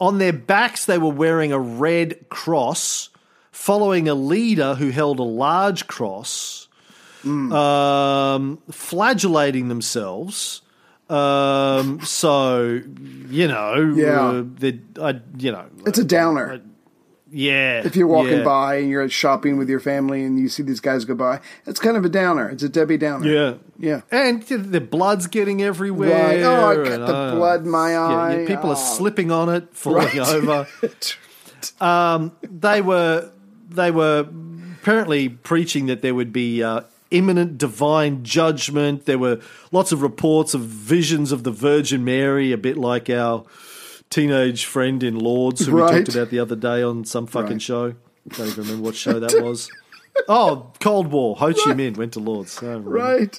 [0.00, 3.08] On their backs, they were wearing a red cross,
[3.50, 6.68] following a leader who held a large cross
[7.24, 10.60] um, flagellating themselves.
[11.08, 12.80] Um, so
[13.28, 14.42] you know, Yeah.
[15.00, 16.60] uh, I, you know, It's a downer.
[17.34, 17.82] Yeah.
[17.84, 20.80] If you're walking yeah, by and you're shopping with your family and you see these
[20.80, 22.48] guys go by, it's kind of a downer.
[22.48, 23.26] It's a Debbie Downer.
[23.28, 24.00] yeah, Yeah.
[24.10, 26.10] and the blood's getting everywhere.
[26.10, 26.42] Right.
[26.42, 28.40] Oh, I got and, the uh, blood in my eye.
[28.40, 28.96] yeah, people are Oh.
[28.96, 30.18] slipping on it, falling Right.
[30.18, 30.66] over.
[32.50, 33.30] they were
[33.70, 34.26] they were
[34.80, 39.06] apparently preaching that there would be uh, imminent divine judgment.
[39.06, 39.40] There were
[39.72, 43.44] lots of reports of visions of the Virgin Mary, a bit like our
[44.14, 47.62] teenage friend in Lourdes who we talked about the other day on some fucking Right.
[47.62, 47.94] show.
[48.28, 49.68] Don't even remember what show that was.
[50.28, 51.34] Oh, Cold War.
[51.36, 52.62] Ho Chi Minh went to Lourdes.
[52.62, 53.36] Right.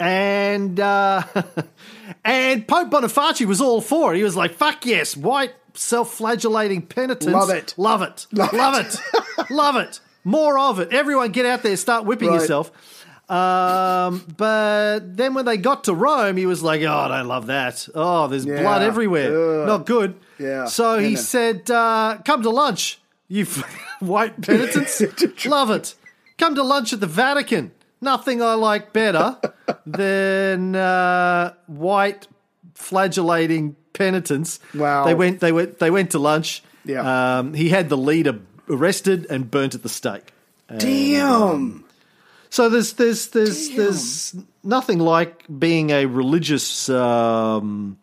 [0.00, 1.22] and uh,
[2.24, 4.18] and Pope Boniface was all for it.
[4.18, 7.74] He was like, "Fuck yes, white self-flagellating penitents, Love it.
[7.76, 8.52] love it, love,
[8.86, 10.92] it, love it, more of it.
[10.92, 12.40] Everyone, get out there, start whipping Right.
[12.40, 12.72] yourself."
[13.28, 17.46] Um, but then when they got to Rome, he was like, "Oh, I don't love
[17.46, 17.88] that.
[17.94, 18.60] Oh, there's Yeah.
[18.60, 19.62] blood everywhere.
[19.62, 19.66] Ugh.
[19.66, 20.66] Not good." Yeah.
[20.66, 23.46] So he said, uh, "Come to lunch, you
[24.00, 25.00] white penitents.
[25.46, 25.94] love it.
[26.38, 27.72] Come to lunch at the Vatican.
[28.00, 29.38] Nothing I like better
[29.86, 32.28] than uh, white
[32.74, 35.04] flagellating penitents." Wow.
[35.06, 35.40] They went.
[35.40, 35.78] They went.
[35.78, 36.62] They went to lunch.
[36.84, 37.38] Yeah.
[37.38, 40.32] Um, he had the leader arrested and burnt at the stake.
[40.78, 41.83] Damn.
[42.54, 43.76] So there's there's there's Damn.
[43.76, 47.98] there's nothing like being a religious um,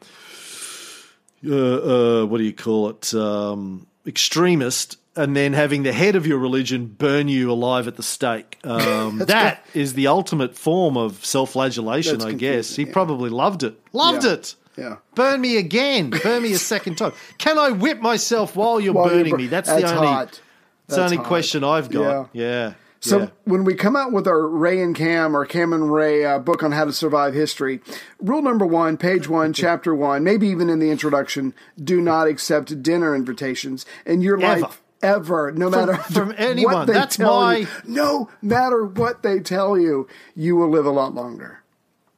[1.48, 6.28] uh, uh, what do you call it um, extremist, and then having the head of
[6.28, 8.60] your religion burn you alive at the stake.
[8.66, 12.76] Um, that is the ultimate form of self-flagellation, That's I guess.
[12.76, 12.92] He yeah.
[12.92, 13.80] probably loved it.
[13.94, 14.34] Loved Yeah.
[14.34, 14.56] it.
[14.78, 14.96] Yeah.
[15.16, 16.10] Burn me again.
[16.10, 17.14] Burn me a second time.
[17.38, 19.48] Can I whip myself while you're While you're burning bur- me?
[19.48, 20.08] That's, That's the only.
[20.08, 20.42] hot.
[20.88, 21.26] That's the only hot.
[21.26, 22.32] question I've got.
[22.34, 22.74] Yeah.
[23.04, 23.30] So yeah.
[23.46, 26.62] when we come out with our Ray and Cam or Cam and Ray uh, book
[26.62, 27.82] on how to survive history,
[28.20, 32.84] rule number one, page one, chapter one, maybe even in the introduction, do not accept
[32.84, 34.62] dinner invitations in your Ever.
[34.62, 36.74] life ever, no matter from anyone.
[36.76, 37.68] What they That's tell my- you.
[37.88, 41.64] No matter what they tell you, you will live a lot longer.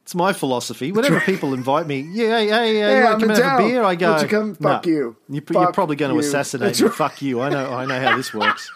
[0.02, 0.92] It's my philosophy.
[0.92, 3.82] Whenever people invite me, yeah, hey, hey, Hey, I'm come and have a beer?
[3.82, 4.54] I go, you come?
[4.54, 5.16] Fuck "No." you.
[5.30, 6.88] You, are probably going to assassinate That's me.
[6.88, 6.94] right.
[6.94, 7.40] Fuck you.
[7.40, 7.72] I know.
[7.72, 8.70] I know how this works.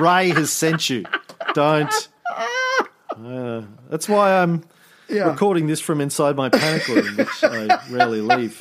[0.00, 1.04] Ray has sent you.
[1.54, 2.08] Don't.
[3.16, 4.62] Uh, that's why I'm
[5.08, 5.28] Yeah.
[5.30, 8.60] recording this from inside my panic room, which I rarely leave.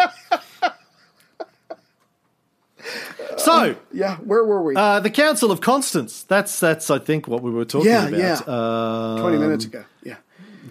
[3.37, 4.75] So, Yeah, where were we?
[4.75, 6.23] uh, the Council of Constance.
[6.23, 8.19] That's that's I think what we were talking Yeah, about.
[8.19, 8.39] yeah.
[8.53, 9.83] Uh, Twenty minutes ago.
[10.03, 10.15] Yeah.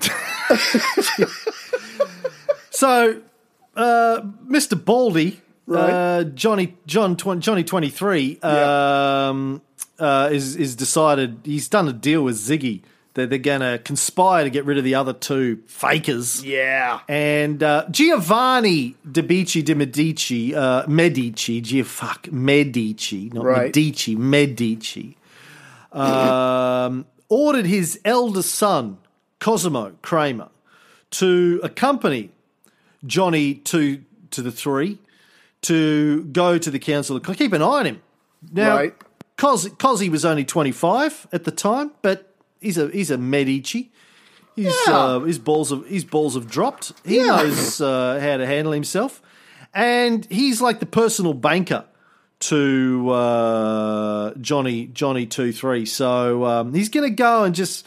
[2.71, 3.21] So,
[3.75, 4.83] uh, Mr.
[4.83, 5.91] Baldy, Right.
[5.91, 9.29] uh, Johnny John tw- Johnny twenty three, Yeah.
[9.31, 9.63] um,
[9.99, 12.83] uh, is is decided he's done a deal with Ziggy
[13.15, 16.45] that they're going to conspire to get rid of the other two fakers.
[16.45, 17.01] Yeah.
[17.09, 23.75] And uh, Giovanni de Bicci de Medici, uh, Medici, Gia, fuck, Medici, not Right.
[23.75, 25.17] Medici, Medici,
[25.91, 28.99] um, ordered his eldest son,
[29.41, 30.51] Cosimo Kramer,
[31.11, 32.31] to accompany
[33.05, 34.99] Johnny to to the three
[35.63, 37.19] to go to the council.
[37.19, 38.03] To keep an eye on him.
[38.53, 38.95] Now, Right.
[39.39, 43.91] Cos, Cosy was only 25 at the time, but he's a he's a Medici.
[44.57, 44.95] He's, Yeah.
[44.99, 46.93] uh, his balls have his balls have dropped.
[47.05, 47.37] He Yeah.
[47.37, 49.23] knows uh, how to handle himself,
[49.73, 51.85] and he's like the personal banker
[52.41, 55.87] to uh, Johnny Johnny two three.
[55.87, 57.87] So um, he's going to go and just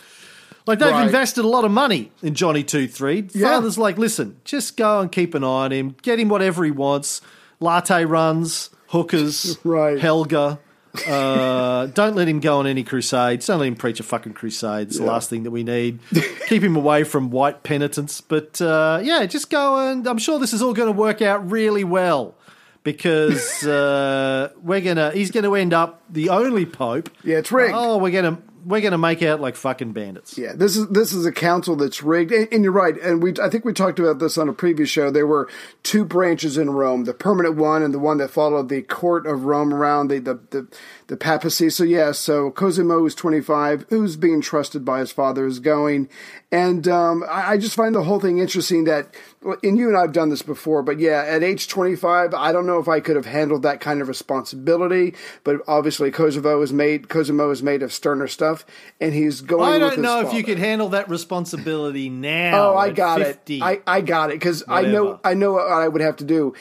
[0.67, 1.05] like they've Right.
[1.05, 3.27] invested a lot of money in Johnny two three.
[3.33, 3.49] Yeah.
[3.55, 6.71] Father's like, listen, just go and keep an eye on him, get him whatever he
[6.71, 7.21] wants,
[7.59, 9.99] latte runs, hookers, Right.
[9.99, 10.59] Helga.
[11.07, 13.47] Uh, don't let him go on any crusades.
[13.47, 14.87] Don't let him preach a fucking crusade.
[14.87, 15.99] It's the last thing that we need.
[16.47, 18.21] Keep him away from white penitents.
[18.21, 21.49] But uh, yeah, just go and I'm sure this is all going to work out
[21.49, 22.35] really well
[22.83, 25.11] because uh, we're gonna.
[25.11, 27.09] He's going to end up the only pope.
[27.23, 27.73] Yeah, it's rigged.
[27.75, 30.37] Oh, we're gonna we're gonna make out like fucking bandits.
[30.37, 32.99] Yeah, this is this is a council that's rigged, and, and you're right.
[33.01, 35.11] And we, I think we talked about this on a previous show.
[35.11, 35.49] There were
[35.83, 39.45] two branches in Rome: the permanent one and the one that followed the court of
[39.45, 40.67] Rome around the the the,
[41.11, 41.69] the papacy.
[41.69, 46.07] So yeah, so Cosimo is 25, who's being trusted by his father, is going,
[46.53, 48.85] and um, I, I just find the whole thing interesting.
[48.85, 49.13] That,
[49.61, 52.65] and you and I have done this before, but yeah, at age 25, I don't
[52.65, 55.13] know if I could have handled that kind of responsibility.
[55.43, 58.65] But obviously, Cosimo is made Cosimo is made of sterner stuff,
[59.01, 59.69] and he's going.
[59.69, 62.71] I don't know if you could handle that responsibility now.
[62.71, 63.57] Oh, I got 50.
[63.57, 63.61] it.
[63.61, 66.53] I, I got it because I know I know what I would have to do.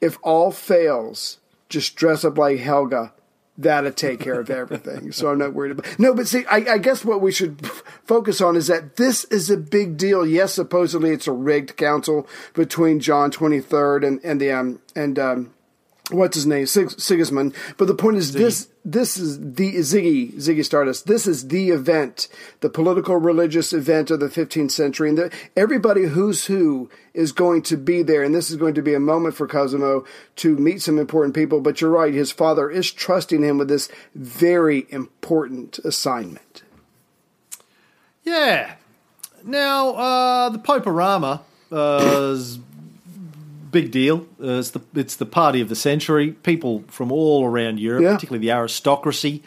[0.00, 3.12] If all fails, just dress up like Helga.
[3.60, 5.10] That'll take care of everything.
[5.10, 5.98] so I'm not worried about.
[5.98, 9.24] No, but see, I, I guess what we should f- focus on is that this
[9.24, 10.24] is a big deal.
[10.24, 15.54] Yes, supposedly it's a rigged council between John 23rd and and the um and um
[16.10, 17.54] what's his name Sig- Sigismund.
[17.76, 21.06] But the point is this this is the Ziggy Ziggy Stardust.
[21.06, 22.28] This is the event,
[22.60, 27.62] the political religious event of the 15th century, and the, everybody who's who is going
[27.62, 28.22] to be there.
[28.22, 30.04] And this is going to be a moment for Cosimo
[30.36, 31.60] to meet some important people.
[31.60, 36.62] But you're right, his father is trusting him with this very important assignment.
[38.22, 38.74] Yeah.
[39.44, 41.40] Now, uh, the Poporama
[41.70, 42.58] uh, is
[43.70, 44.26] big deal.
[44.42, 46.32] Uh, it's the it's the party of the century.
[46.32, 48.14] People from all around Europe, Yeah.
[48.14, 49.42] particularly the aristocracy,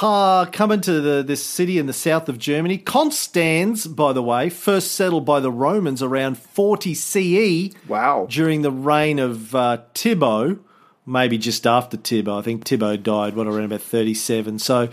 [0.00, 2.78] uh, coming to the, this city in the south of Germany.
[2.78, 7.70] Constance, by the way, first settled by the Romans around 40 CE.
[7.86, 8.26] Wow.
[8.30, 10.58] During the reign of uh, Thibaut,
[11.06, 12.38] maybe just after Thibaut.
[12.38, 14.58] I think Thibaut died what around about 37.
[14.58, 14.88] So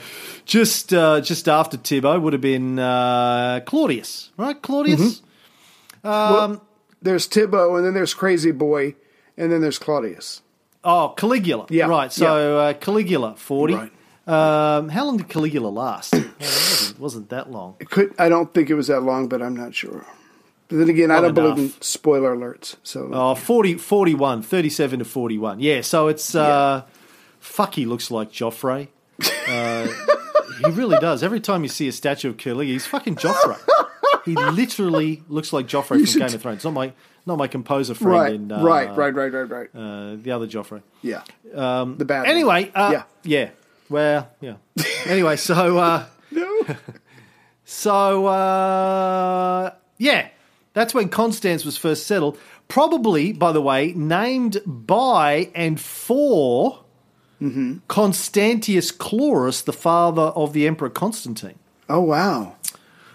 [0.46, 4.62] just uh, just after Thibaut would have been uh, Claudius, right?
[4.62, 5.22] Claudius.
[6.04, 6.62] well,
[7.02, 8.96] there's Thibaut, and then there's Crazy Boy,
[9.38, 10.42] and then there's Claudius.
[10.84, 11.68] Oh, Caligula.
[11.70, 12.12] Yeah, Right.
[12.12, 13.74] So uh, Caligula, 40.
[13.76, 13.92] Right.
[14.28, 16.14] Um, how long did Caligula last?
[16.24, 17.76] Well, it wasn't, wasn't that long.
[17.80, 20.06] It could I don't think it was that long, but I'm not sure.
[20.68, 22.76] But then again, I don't believe in spoiler alerts.
[22.84, 25.60] So Oh, 40, 41, 37 to 41.
[25.60, 26.84] Yeah, so it's, uh,
[27.40, 28.88] fuck, he looks like Joffrey.
[29.48, 29.88] Uh,
[30.66, 31.24] he really does.
[31.24, 33.60] Every time you see a statue of Caligula, he's fucking Joffrey.
[34.26, 36.64] He literally looks like Joffrey from should- Game of Thrones.
[36.64, 36.94] Not my,
[37.26, 39.70] not my composer friend right, in, uh, right, right, right, right, right.
[39.76, 40.82] Uh, the other Joffrey.
[41.02, 41.24] yeah,
[41.56, 42.26] um, the bad.
[42.28, 43.04] Anyway, uh, yeah.
[43.24, 43.50] yeah.
[43.90, 44.56] Well, yeah.
[45.06, 46.64] Anyway, so uh, No.
[47.66, 50.30] so uh, yeah,
[50.74, 52.38] that's when Constance was first settled.
[52.68, 56.84] Probably, by the way, named by and for
[57.88, 61.56] Constantius Chlorus, the father of the Emperor Constantine.
[61.90, 62.56] Oh wow.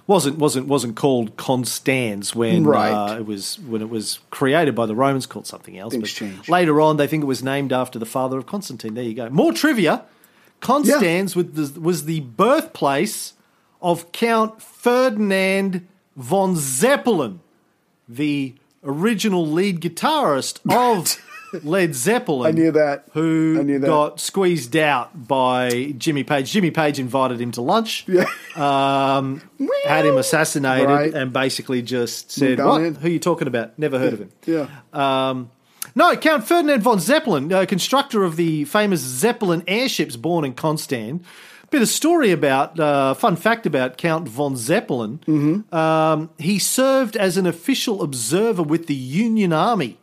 [0.07, 2.93] Wasn't wasn't wasn't called Constans when Right.
[2.93, 5.93] uh, it was when it was created by the Romans called something else.
[5.93, 6.49] Things but change.
[6.49, 8.95] later on, they think it was named after the father of Constantine.
[8.95, 9.29] There you go.
[9.31, 10.05] More trivia.
[10.61, 13.35] Constans the, was the birthplace
[13.83, 17.41] of Count Ferdinand von Zeppelin,
[18.09, 21.21] the original lead guitarist of
[21.65, 22.49] Led Zeppelin.
[22.49, 23.05] I knew that.
[23.13, 23.87] Who knew that.
[23.87, 26.51] got squeezed out by Jimmy Page.
[26.51, 28.25] Jimmy Page invited him to lunch Yeah.
[28.57, 29.41] um,
[29.87, 31.15] had him assassinated Right.
[31.15, 32.83] and basically just said, "What?
[32.83, 32.95] in.
[32.97, 33.79] Who are you talking about?
[33.79, 34.67] Never heard of him." Yeah.
[34.93, 35.51] Um,
[35.95, 41.25] no, Count Ferdinand von Zeppelin, uh, constructor of the famous Zeppelin airships, born in Constance.
[41.71, 45.19] Bit of story about, uh, fun fact about Count von Zeppelin.
[45.27, 45.75] Mm-hmm.
[45.75, 49.99] Um, he served as an official observer with the Union Army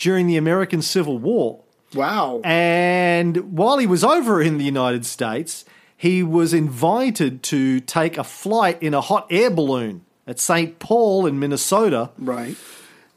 [0.00, 1.62] during the American Civil War.
[1.94, 2.40] Wow.
[2.44, 5.64] And while he was over in the United States,
[5.96, 10.78] he was invited to take a flight in a hot air balloon at St.
[10.78, 12.10] Paul in Minnesota.
[12.18, 12.56] right.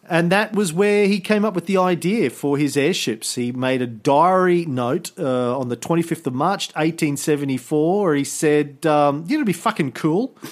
[0.10, 3.36] And that was where he came up with the idea for his airships.
[3.36, 8.86] He made a diary note uh, on the 25th of March, 1874, where he said,
[8.86, 10.36] um, you know, it'd be fucking cool.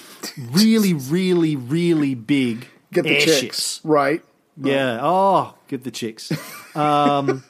[0.52, 3.40] Really, really, really big Get the airships.
[3.40, 3.80] chicks.
[3.84, 4.22] Right.
[4.56, 4.98] Yeah.
[5.02, 6.32] Oh, get the chicks.
[6.74, 7.44] Um,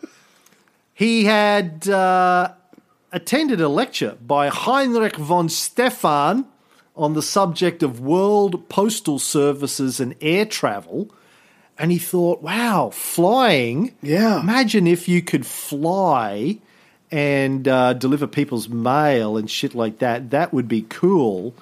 [0.94, 2.54] he had uh,
[3.12, 6.44] attended a lecture by Heinrich von Stephan
[6.96, 11.08] on the subject of world postal services and air travel.
[11.78, 13.94] And he thought, wow, flying.
[14.02, 14.40] Yeah.
[14.40, 16.58] Imagine if you could fly
[17.12, 20.30] and uh, deliver people's mail and shit like that.
[20.30, 21.54] That would be cool.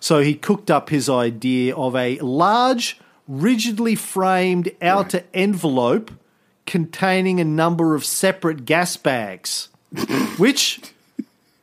[0.00, 6.10] So he cooked up his idea of a large, rigidly framed outer envelope
[6.66, 9.68] containing a number of separate gas bags,
[10.38, 10.80] which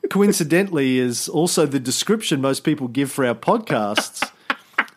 [0.10, 4.32] coincidentally is also the description most people give for our podcasts.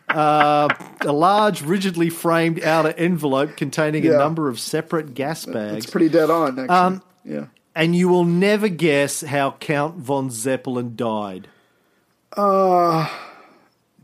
[0.07, 0.67] Uh,
[1.01, 4.13] a large, rigidly framed outer envelope containing Yeah.
[4.13, 5.83] a number of separate gas bags.
[5.83, 6.67] It's pretty dead on, actually.
[6.75, 7.45] Um, yeah.
[7.75, 11.47] and you will never guess how Count von Zeppelin died.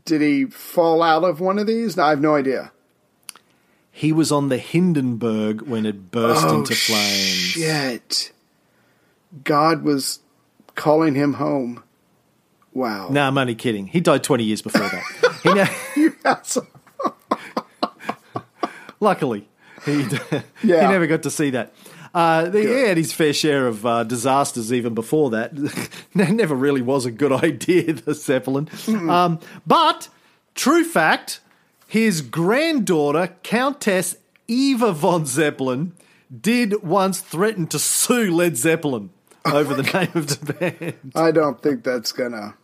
[0.06, 1.96] Did he fall out of one of these?
[1.96, 2.72] No, I have no idea.
[3.90, 7.02] He was on the Hindenburg when it burst Oh, into flames.
[7.28, 8.32] Shit.
[9.44, 10.20] God was
[10.74, 11.82] calling him home.
[12.72, 13.08] Wow.
[13.10, 13.86] No, I'm only kidding.
[13.88, 15.02] He died 20 years before that.
[15.42, 15.52] he
[16.04, 16.58] ne- That's-
[19.00, 19.48] luckily,
[19.84, 20.42] he, Yeah.
[20.62, 21.72] he never got to see that.
[22.16, 25.52] Uh, he had his fair share of uh, disasters even before that.
[26.14, 28.70] That never really was a good idea, the Zeppelin.
[28.88, 30.08] Um, but,
[30.54, 31.40] true fact,
[31.86, 34.16] his granddaughter, Countess
[34.48, 35.92] Eva von Zeppelin,
[36.40, 39.10] did once threaten to sue Led Zeppelin
[39.44, 41.12] over the name of the band.
[41.14, 42.54] I don't think that's gonna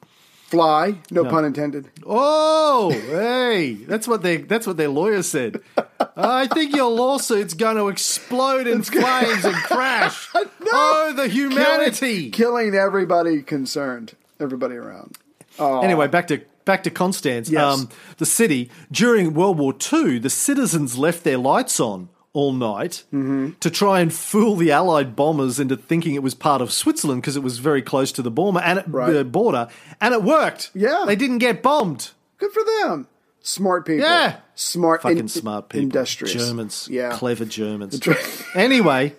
[0.46, 0.96] fly.
[1.10, 1.90] No, pun intended.
[2.06, 5.60] Oh, hey, that's what they that's what their lawyer said.
[6.16, 10.28] I think your lawsuit's going to explode in flames and crash.
[10.74, 12.30] Oh, the humanity.
[12.30, 15.18] Killing everybody concerned, everybody around.
[15.58, 17.50] Anyway, back to back to Constance.
[17.50, 17.62] Yes.
[17.62, 23.04] Um, the city during World War II, the citizens left their lights on all night
[23.12, 23.50] Mm-hmm.
[23.60, 27.36] to try and fool the Allied bombers into thinking it was part of Switzerland because
[27.36, 29.12] it was very close to the border, and it, Right.
[29.12, 29.68] the border,
[30.00, 30.70] and it worked.
[30.74, 31.04] Yeah.
[31.06, 32.12] they didn't get bombed.
[32.38, 33.06] Good for them.
[33.42, 34.04] Smart people.
[34.06, 34.36] Yeah.
[34.54, 35.02] Smart.
[35.02, 35.82] Fucking in- smart people.
[35.84, 36.32] Industrious.
[36.32, 36.88] Germans.
[36.90, 37.12] Yeah.
[37.16, 38.00] Clever Germans.
[38.54, 39.14] anyway,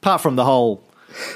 [0.00, 0.82] apart from the whole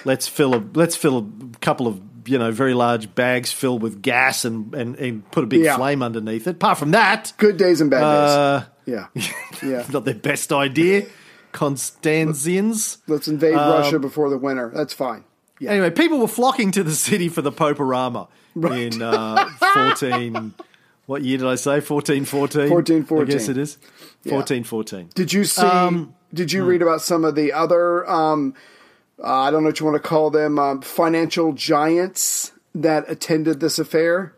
[0.05, 4.03] let's fill a let's fill a couple of you know very large bags filled with
[4.03, 5.77] gas and and, and put a big Yeah.
[5.77, 6.57] flame underneath it.
[6.57, 8.69] Apart from that, Good days and bad uh, days.
[9.15, 9.23] Yeah.
[9.63, 9.87] Yeah.
[9.93, 11.07] not their best idea.
[11.53, 12.99] Constanzians.
[13.07, 14.71] Let's invade Um, Russia before the winter.
[14.75, 15.25] That's fine.
[15.59, 15.71] Yeah.
[15.71, 18.95] Anyway, people were flocking to the city for the Poporama Right.
[18.95, 20.55] in uh, fourteen.
[21.07, 21.81] What year did I say?
[21.81, 22.71] Fourteen fourteen.
[22.71, 23.23] 1414.
[23.23, 23.79] I guess it is.
[24.29, 25.09] Fourteen fourteen.
[25.15, 25.63] Did you see?
[25.63, 26.57] Um, did hmm.
[26.59, 28.09] you read about some of the other?
[28.11, 28.55] Um,
[29.23, 30.59] uh, I don't know what you want to call them.
[30.59, 34.35] Um, financial giants that attended this affair.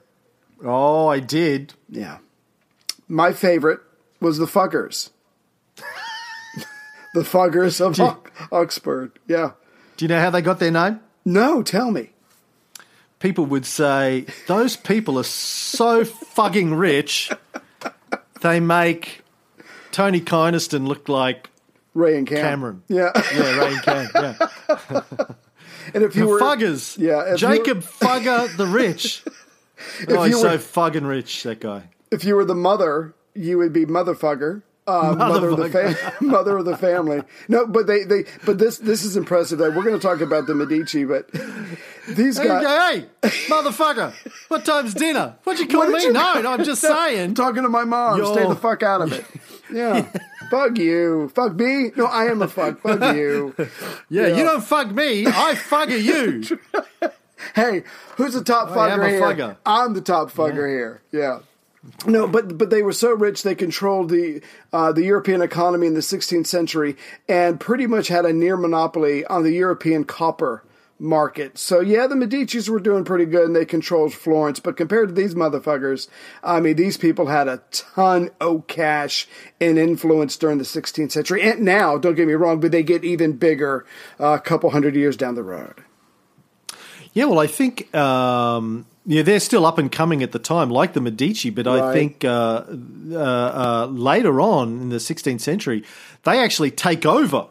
[0.64, 1.74] Oh, I did.
[1.88, 2.18] Yeah.
[3.08, 3.80] My favorite
[4.20, 5.10] was the Fuggers.
[7.14, 9.18] the Fuggers of Ox- Oxford.
[9.26, 9.52] Yeah.
[9.96, 11.00] Do you know how they got their name?
[11.24, 12.10] No, tell me.
[13.18, 17.30] People would say those people are so fucking rich
[18.40, 19.22] they make
[19.90, 21.50] Tony Kynaston look like
[21.94, 22.36] Ray and Cam.
[22.38, 22.82] Cameron.
[22.88, 23.10] Yeah.
[23.34, 24.10] yeah, Ray and Cam.
[24.14, 24.48] Yeah.
[25.94, 26.96] and if you The were Fuggers.
[26.98, 29.24] Yeah, Jacob Fugger the Rich.
[30.08, 31.90] oh, he's were- so fucking rich, that guy.
[32.12, 34.62] if you were the mother, you would be motherfucker.
[34.88, 35.96] Uh, mother of the fam-
[36.28, 37.22] mother of the family.
[37.48, 39.58] No, but they, they but this this is impressive.
[39.58, 41.30] That we're going to talk about the Medici, but
[42.08, 43.02] these guys.
[43.22, 44.14] hey, motherfucker,
[44.48, 45.36] what time's dinner?
[45.44, 46.04] What'd you call What me?
[46.04, 47.34] you- No, no, I'm just saying.
[47.34, 48.18] talking to my mom.
[48.18, 48.32] Yo.
[48.32, 49.24] Stay the fuck out of it.
[49.70, 50.10] Yeah.
[50.50, 51.30] fuck you.
[51.34, 51.90] Fuck me.
[51.94, 52.80] No, I am a fuck.
[52.80, 53.54] Fuck you.
[54.08, 56.58] Yeah, you don't fuck me, I fugger you.
[57.54, 57.84] Hey,
[58.16, 59.56] who's the top I fucker here?
[59.66, 61.02] I'm the top fucker here.
[61.12, 61.40] Yeah.
[62.06, 65.94] No, but but they were so rich they controlled the uh, the European economy in
[65.94, 66.96] the 16th century
[67.28, 70.62] and pretty much had a near monopoly on the European copper
[70.98, 71.58] market.
[71.58, 75.14] So yeah, the Medici's were doing pretty good and they controlled Florence, but compared to
[75.14, 76.08] these motherfuckers,
[76.42, 79.28] I mean, these people had a ton of cash
[79.60, 81.42] and influence during the 16th century.
[81.42, 83.86] And now, don't get me wrong, but they get even bigger
[84.18, 85.84] uh, a couple hundred years down the road.
[87.12, 90.92] Yeah, well, I think um, yeah, they're still up and coming at the time, like
[90.92, 91.48] the Medici.
[91.50, 92.64] But I think uh,
[93.10, 95.82] uh, uh, later on in the 16th century,
[96.24, 97.46] they actually take over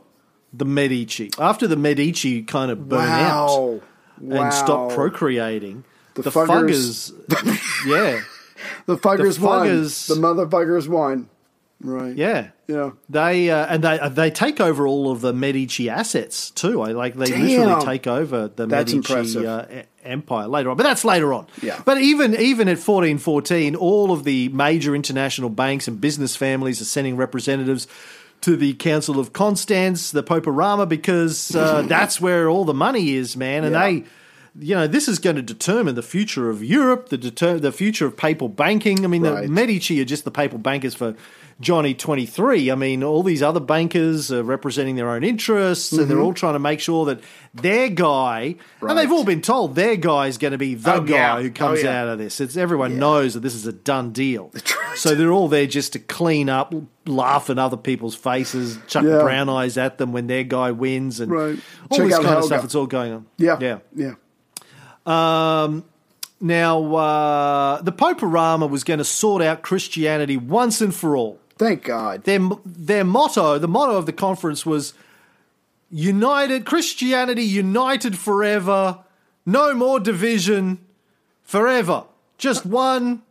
[0.53, 3.81] the Medici after the Medici kind of burn out
[4.19, 4.45] Wow.
[4.45, 5.83] and stop procreating.
[6.13, 8.21] The, Fuggers- Fuggers, yeah,
[8.87, 9.67] The fuggers won.
[9.67, 11.29] Fuggers- The motherfuckers won.
[11.79, 12.15] Right.
[12.15, 12.49] yeah.
[12.67, 12.91] Yeah.
[13.07, 16.81] They uh, and they they take over all of the Medici assets too.
[16.81, 17.41] I like they Damn.
[17.45, 19.45] literally take over the That's Medici impressive.
[19.45, 19.65] uh,
[20.07, 20.77] empire later on.
[20.77, 21.47] But that's later on.
[21.61, 21.81] Yeah.
[21.85, 26.81] But even even at fourteen fourteen, all of the major international banks and business families
[26.81, 27.87] are sending representatives
[28.41, 33.35] to the Council of Constance, the Poporama, because uh, that's where all the money is,
[33.35, 33.63] man.
[33.63, 33.83] And Yeah.
[33.83, 34.03] they,
[34.59, 38.05] you know, this is going to determine the future of Europe, the deter- the future
[38.05, 39.03] of papal banking.
[39.03, 39.43] I mean, Right.
[39.43, 41.15] the Medici are just the papal bankers for
[41.59, 42.69] Johnny Twenty Three.
[42.69, 46.53] I mean, all these other bankers are representing their own interests, and they're all trying
[46.53, 47.19] to make sure that
[47.53, 48.85] their guy, Mm-hmm.
[48.85, 48.89] Right.
[48.91, 51.41] and they've all been told their guy is going to be the Oh, guy yeah.
[51.41, 52.01] who comes Oh, yeah.
[52.03, 52.39] out of this.
[52.39, 54.51] It's everyone knows that this is a done deal.
[54.95, 56.75] So they're all there just to clean up,
[57.07, 59.21] laugh in other people's faces, chuck Yeah.
[59.21, 61.59] brown eyes at them when their guy wins, and Right.
[61.89, 62.63] all Check this kind of stuff.
[62.65, 63.25] It's all going on.
[63.37, 63.57] Yeah.
[63.59, 63.79] yeah.
[63.95, 64.13] Yeah.
[65.05, 65.85] Um,
[66.39, 71.39] now, uh, the Poporama was going to sort out Christianity once and for all.
[71.57, 72.23] Thank God.
[72.23, 74.93] Their their motto, the motto of the conference was
[75.89, 78.99] "United Christianity, united forever,
[79.45, 80.79] no more division,
[81.43, 82.03] forever,
[82.37, 83.21] just one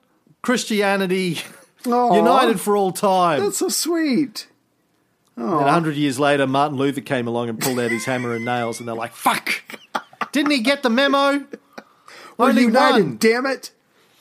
[0.43, 1.39] Christianity,
[1.87, 2.17] Aw.
[2.17, 4.49] united for all time." That's so sweet.
[5.37, 8.45] And a hundred years later, Martin Luther came along and pulled out his hammer and
[8.47, 9.63] nails, and they're like, "Fuck!
[10.33, 11.45] Didn't he get the memo?"
[12.39, 13.17] We're Only united, one.
[13.19, 13.71] damn it.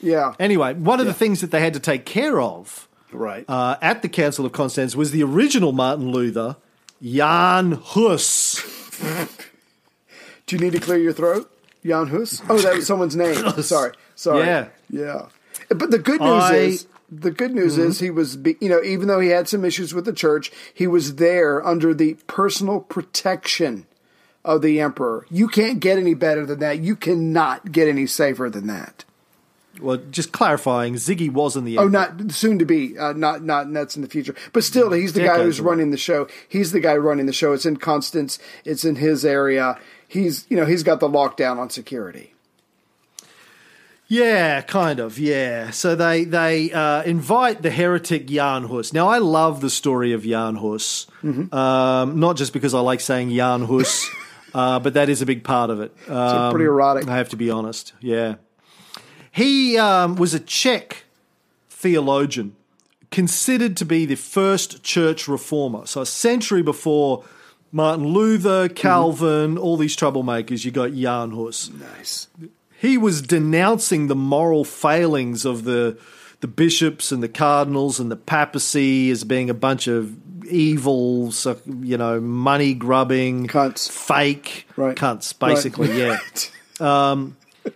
[0.02, 0.34] Yeah.
[0.40, 3.46] Anyway, one of the things that they had to take care of Right.
[3.48, 6.58] uh, at the Council of Constance was the original Martin Luther,
[7.02, 8.62] Jan Hus.
[10.48, 11.52] Do you need to clear your throat?
[11.86, 12.42] Jan Hus?
[12.50, 13.36] Oh, that was someone's name.
[13.62, 13.92] Sorry.
[14.16, 14.46] Sorry.
[14.46, 14.68] Yeah.
[14.90, 15.28] Yeah.
[15.70, 19.08] But the good news I- is the good news is he was you know, even
[19.08, 23.86] though he had some issues with the church, he was there under the personal protection
[24.44, 25.26] of the emperor.
[25.30, 26.80] You can't get any better than that.
[26.80, 29.06] You cannot get any safer than that.
[29.82, 33.72] Well, just clarifying, Ziggy was in the Oh, not soon to be, uh, not not
[33.74, 34.36] that's in the future.
[34.54, 35.70] But still, he's the guy who's away.
[35.72, 36.28] running the show.
[36.48, 37.54] He's the guy running the show.
[37.54, 38.40] It's in Constance.
[38.64, 39.78] It's in his area.
[40.08, 42.32] He's you know he's got the lockdown on security.
[44.08, 45.18] Yeah, kind of.
[45.18, 45.72] Yeah.
[45.72, 48.94] So they they uh, invite the heretic Jan Hus.
[48.94, 51.54] Now I love the story of Jan Hus, Mm-hmm.
[51.56, 54.08] um, not just because I like saying Jan Hus,
[54.54, 55.92] uh, but that is a big part of it.
[56.08, 57.08] Um, pretty erotic.
[57.08, 57.94] I have to be honest.
[58.00, 58.36] Yeah,
[59.36, 61.04] he um, was a Czech
[61.70, 62.56] theologian,
[63.12, 65.86] considered to be the first church reformer.
[65.86, 67.24] So a century before
[67.72, 72.28] Martin Luther, Calvin, all these troublemakers, you got Jan Hus Nice.
[72.80, 75.98] he was denouncing the moral failings of the
[76.42, 80.14] the bishops and the cardinals and the papacy as being a bunch of
[80.46, 81.32] evil,
[81.82, 83.90] you know, money grubbing, Cunts.
[83.90, 84.96] fake Right.
[84.98, 85.88] cunts, basically.
[86.08, 86.52] Right.
[86.80, 87.26] Yeah.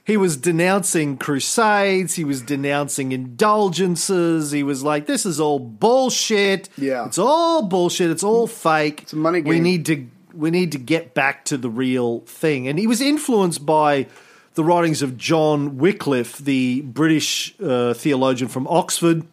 [0.06, 2.16] He was denouncing crusades.
[2.16, 4.52] He was denouncing indulgences.
[4.52, 6.70] He was like, "This is all bullshit.
[6.78, 7.06] Yeah.
[7.06, 8.12] it's all bullshit.
[8.12, 9.04] It's all fake.
[9.04, 9.50] It's a money game.
[9.50, 13.02] We need to we need to get back to the real thing." And he was
[13.02, 14.08] influenced by
[14.56, 19.26] the writings of John Wycliffe, the British uh, theologian from Oxford,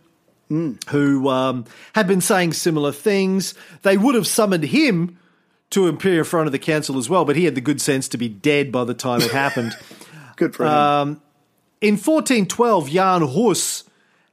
[0.48, 3.54] who um, had been saying similar things.
[3.82, 5.18] They would have summoned him
[5.70, 8.08] to appear in front of the council as well, but he had the good sense
[8.08, 9.76] to be dead by the time it happened.
[10.36, 10.72] Good for him.
[10.72, 11.22] Um,
[11.80, 13.84] In 1412, Jan Hus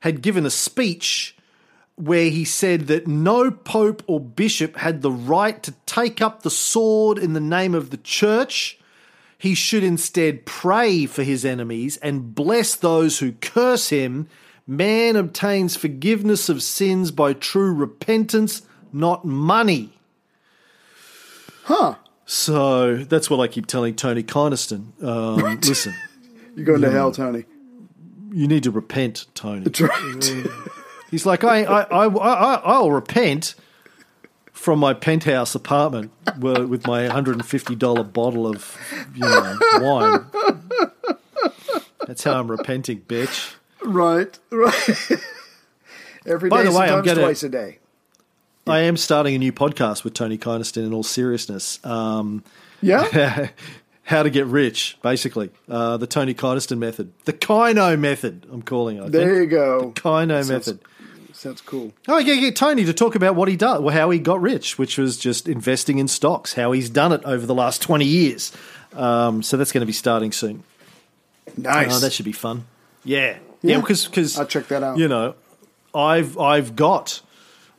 [0.02, 1.36] had given a speech
[1.96, 6.50] where he said that no pope or bishop had the right to take up the
[6.50, 8.80] sword in the name of the church.
[9.38, 14.28] He should instead pray for his enemies and bless those who curse him.
[14.66, 19.94] Man obtains forgiveness of sins by true repentance, not money.
[21.66, 21.96] huh.
[22.26, 25.04] So that's what I keep telling Tony Kynaston.
[25.04, 25.94] Um, listen,
[26.56, 27.46] You're going to hell, Tony.
[28.32, 29.62] you need to repent, Tony.
[29.66, 30.46] That's right.
[31.12, 33.56] He's like, I, I, I, I, I'll repent
[34.52, 38.78] from my penthouse apartment with my $150 bottle of,
[39.14, 40.26] you know, wine.
[42.08, 43.54] That's how I'm repenting, bitch.
[43.84, 44.38] right.
[44.50, 45.10] Right.
[46.26, 47.80] Every By day, the way, I'm gonna- twice a day.
[48.66, 51.84] I am starting a new podcast with Tony Kynaston in all seriousness.
[51.86, 52.44] Um,
[52.82, 53.50] Yeah.
[54.04, 55.50] how to get rich, basically.
[55.70, 57.12] Uh, the Tony Kynaston method.
[57.26, 59.04] The Kino method, I'm calling it.
[59.04, 59.38] I there think.
[59.52, 59.92] you go.
[59.96, 60.80] Kino Sounds- method.
[61.34, 61.92] Sounds cool.
[62.08, 64.78] Oh, yeah, get Tony to talk about what he does, well, how he got rich,
[64.78, 68.54] which was just investing in stocks, how he's done it over the last 20 years.
[68.94, 70.64] Um, so that's going to be starting soon.
[71.58, 71.94] Nice.
[71.98, 72.66] Oh, that should be fun.
[73.04, 73.38] Yeah.
[73.62, 73.78] Yeah.
[73.78, 74.98] Yeah, because I'll check that out.
[74.98, 75.36] You know,
[75.94, 77.20] I've I've got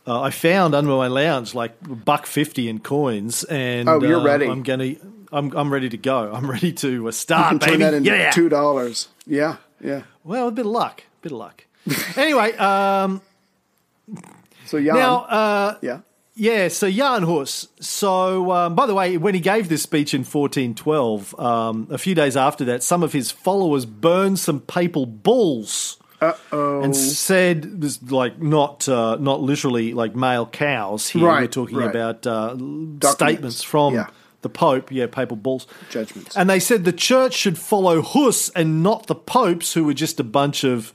[0.07, 4.24] uh, I found under my lounge like buck fifty in coins, and Oh, you're uh,
[4.24, 4.46] ready.
[4.46, 4.94] I'm gonna
[5.32, 6.32] I'm I'm ready to go.
[6.32, 7.84] I'm ready to uh, you start, can turn baby.
[7.84, 8.30] that into yeah.
[8.30, 9.09] two dollars.
[9.26, 9.57] Yeah.
[9.80, 10.02] Yeah.
[10.22, 11.64] Well, a bit of luck, a bit of luck.
[12.16, 13.20] anyway, um,
[14.66, 14.92] So yeah.
[14.94, 15.16] now.
[15.24, 16.00] Uh, yeah.
[16.36, 17.68] Yeah, so Jan Hus.
[17.78, 22.16] So, um, by the way, when he gave this speech in 1412, um, a few
[22.16, 25.96] days after that, some of his followers burned some papal bulls
[26.30, 26.82] Uh-oh.
[26.82, 31.08] and said this like not uh, not literally like male cows.
[31.08, 31.90] Here Right, we're talking right.
[31.90, 32.56] about uh,
[33.12, 34.06] statements from Yeah.
[34.42, 36.36] the Pope, yeah, papal bulls, Judgments.
[36.36, 40.20] and they said the church should follow Hus and not the popes, who were just
[40.20, 40.92] a bunch of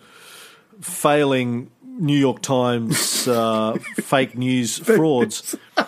[0.81, 5.55] failing New York Times uh, fake news frauds.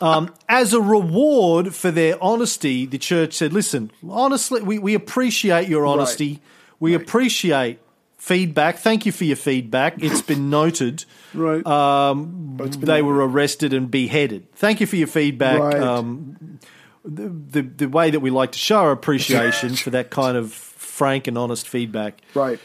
[0.00, 5.68] Um, as a reward for their honesty, the church said, listen, honestly, we, we appreciate
[5.68, 6.40] your honesty.
[6.80, 7.78] We appreciate
[8.22, 8.78] feedback.
[8.78, 10.00] Thank you for your feedback.
[10.00, 11.04] It's been noted.
[11.34, 11.66] Right.
[11.66, 13.04] Um, Oh, been they noted.
[13.06, 14.52] were arrested and beheaded.
[14.54, 15.58] Thank you for your feedback.
[15.58, 15.82] Right.
[15.82, 16.60] Um,
[17.04, 20.52] the, the, the way that we like to show our appreciation for that kind of
[20.52, 22.60] frank and honest feedback right.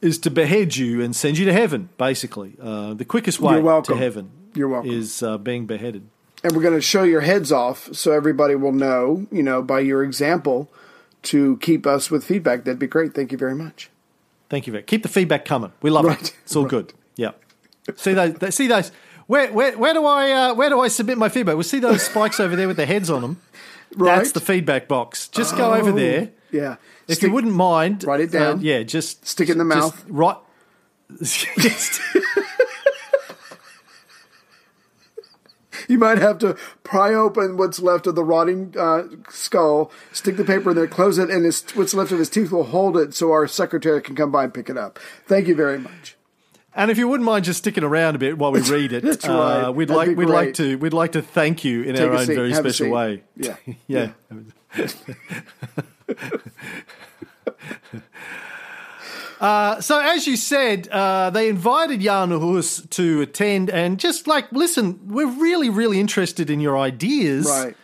[0.00, 2.56] is to behead you and send you to heaven, basically.
[2.60, 4.90] Uh, the quickest way to heaven You're welcome.
[4.90, 6.08] is uh, being beheaded.
[6.42, 9.78] and we're going to show your heads off so everybody will know, you know, by
[9.80, 10.68] your example
[11.22, 12.64] to keep us with feedback.
[12.64, 13.14] That'd be great.
[13.14, 13.88] Thank you very much.
[14.50, 15.72] Thank you very Keep the feedback coming.
[15.80, 16.20] We love Right.
[16.20, 16.36] it.
[16.44, 16.92] It's all good.
[17.16, 17.30] Yeah.
[17.96, 18.54] See those?
[18.54, 18.92] See those?
[19.26, 21.56] Where, where, where do I uh, where do I submit my feedback?
[21.56, 23.40] We see those spikes over there with the heads on them.
[23.96, 24.18] Right.
[24.18, 25.26] That's the feedback box.
[25.26, 26.30] Just go over Oh, there.
[26.52, 26.76] Yeah.
[27.08, 28.60] If Stick- you wouldn't mind, Write it uh, down.
[28.60, 30.04] yeah, just Stick it in the mouth.
[30.08, 30.36] Right.
[35.94, 40.44] You might have to pry open what's left of the rotting uh, skull, stick the
[40.44, 43.12] paper in there, close it, and his, what's left of his teeth will hold it
[43.12, 45.00] so our secretary can come by and pick it up.
[45.26, 46.16] Thank you very much.
[46.76, 49.28] And if you wouldn't mind just sticking around a bit while we read it, That's
[49.28, 49.70] uh, right.
[49.70, 52.26] we'd That'd like we'd like to we'd like to thank you in Take our own
[52.26, 52.34] seat.
[52.36, 53.24] very Have special way.
[53.36, 53.56] Yeah.
[53.88, 54.12] yeah.
[59.40, 64.52] Uh, so, as you said, uh, they invited Jan Hus to attend and just like,
[64.52, 67.46] listen, we're really, really interested in your ideas.
[67.46, 67.74] Right.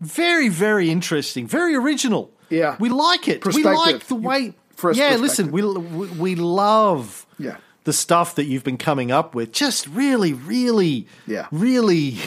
[0.00, 1.46] Very, very interesting.
[1.46, 2.30] Very original.
[2.48, 2.76] Yeah.
[2.80, 3.44] We like it.
[3.44, 4.54] We like the way.
[4.76, 7.58] For yeah, listen, we, we, we love Yeah.
[7.84, 9.52] the stuff that you've been coming up with.
[9.52, 11.46] Just really, really, Yeah.
[11.52, 12.18] really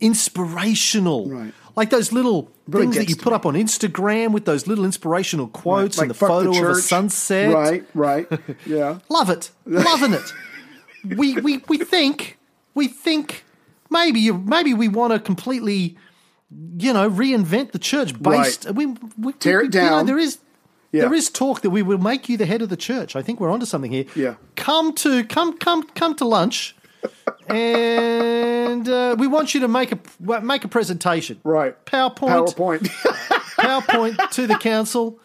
[0.00, 1.28] inspirational.
[1.28, 1.52] Right.
[1.76, 3.36] Like those little Really things that you put me.
[3.36, 7.52] up on Instagram with those little inspirational quotes Like and the photo of a sunset.
[7.52, 8.28] Right, right.
[8.66, 8.98] Yeah.
[9.08, 9.50] Love it.
[9.66, 10.32] Loving it.
[11.16, 12.38] We, we, we think,
[12.74, 13.44] we think
[13.88, 15.96] maybe, you, maybe we want to completely,
[16.78, 18.64] you know, reinvent the church based.
[18.66, 18.74] Right.
[18.74, 18.86] We,
[19.18, 20.06] we, Tear we- it you know, down.
[20.06, 20.38] there is.
[20.92, 21.02] Yeah.
[21.02, 23.14] There is talk that we will make you the head of the church.
[23.14, 24.06] I think we're onto something here.
[24.16, 24.34] Yeah.
[24.56, 26.74] Come to come come come to lunch,
[27.50, 31.40] and uh, we want you to make a make a presentation.
[31.44, 31.82] Right.
[31.84, 32.54] PowerPoint.
[32.54, 32.88] PowerPoint.
[33.58, 35.18] PowerPoint to the council.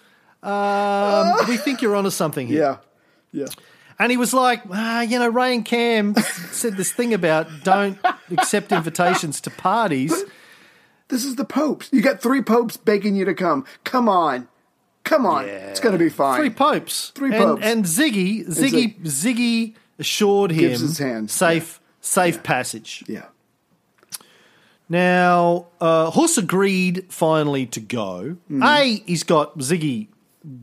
[0.44, 2.62] Um, we think you're onto something here.
[2.62, 2.78] yeah.
[3.32, 3.48] Yeah.
[3.98, 6.16] And he was like, ah, you know, Ray and Cam
[6.52, 7.98] said this thing about don't
[8.30, 10.24] accept invitations to parties.
[11.08, 11.90] This is the popes.
[11.94, 13.66] You got three popes begging you to come.
[13.84, 14.48] Come on.
[15.04, 15.46] Come on.
[15.46, 16.40] It's going to be fine.
[16.40, 17.12] Three popes.
[17.16, 17.62] Three and, popes.
[17.64, 21.30] And Ziggy, Ziggy, Ziggy assured him Gives his hand.
[21.30, 23.04] safe, safe passage.
[23.08, 23.26] Yeah.
[24.88, 28.38] Now, uh, Hus agreed finally to go.
[28.48, 28.64] Hmm.
[28.64, 30.08] A, he's got Ziggy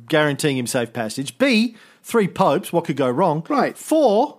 [0.07, 1.39] guaranteeing him safe passage.
[1.39, 2.73] B, three popes.
[2.73, 3.45] What could go wrong?
[3.49, 3.77] Right.
[3.77, 4.39] Four,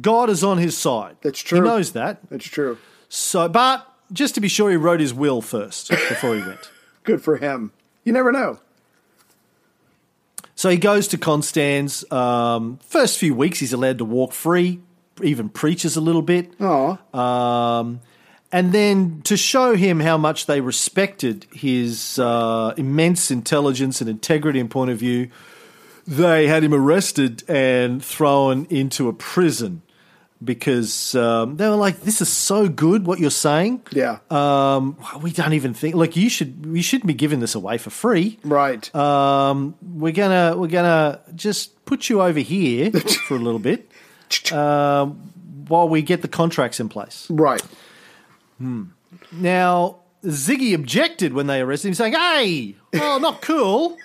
[0.00, 1.16] God is on his side.
[1.22, 1.58] That's true.
[1.58, 2.20] He knows that.
[2.30, 2.78] That's true.
[3.08, 6.70] So, but just to be sure, he wrote his will first before he went.
[7.02, 7.72] Good for him.
[8.04, 8.58] You never know.
[10.54, 12.10] So he goes to Constance.
[12.12, 14.80] Um, first few weeks, he's allowed to walk free,
[15.24, 16.60] even preaches a little bit.
[17.14, 18.00] Um,
[18.52, 24.58] and then to show him how much they respected his uh, immense intelligence and integrity
[24.58, 25.30] and point of view,
[26.06, 29.82] they had him arrested and thrown into a prison
[30.42, 33.82] because um, they were like, "This is so good what you're saying.
[33.92, 34.18] Yeah.
[34.30, 36.66] Um, we don't even think like you should.
[36.66, 38.38] We shouldn't be giving this away for free.
[38.42, 38.92] right.
[38.94, 42.90] Um, we're gonna we're gonna just put you over here
[43.28, 43.90] for a little bit
[44.52, 45.12] um,
[45.68, 47.26] while we get the contracts in place.
[47.30, 47.62] right.
[49.32, 53.96] Now, Ziggy objected when they arrested him, saying, "Hey, oh, not cool.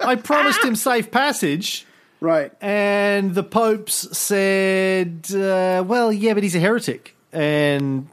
[0.00, 1.86] I promised him safe passage."
[2.20, 2.52] Right.
[2.60, 8.06] And the popes said, uh, "Well, yeah, but he's a heretic, and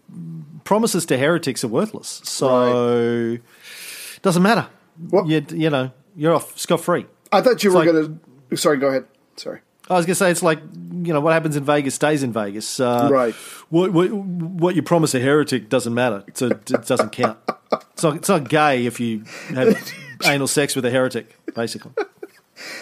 [0.63, 2.21] promises to heretics are worthless.
[2.23, 3.37] So
[4.21, 4.67] doesn't matter.
[5.09, 8.57] What- You, you know, you're off scot free." I thought you were like- going to.
[8.57, 9.05] Sorry, go ahead.
[9.35, 9.59] Sorry.
[9.89, 10.59] I was going to say it's like
[11.05, 12.79] you know what happens in Vegas stays in Vegas.
[12.79, 13.33] Uh, Right.
[13.69, 16.23] What, what what you promise a heretic doesn't matter.
[16.33, 17.37] So it doesn't count.
[17.93, 19.91] It's not it's not gay if you have
[20.25, 21.91] anal sex with a heretic, basically.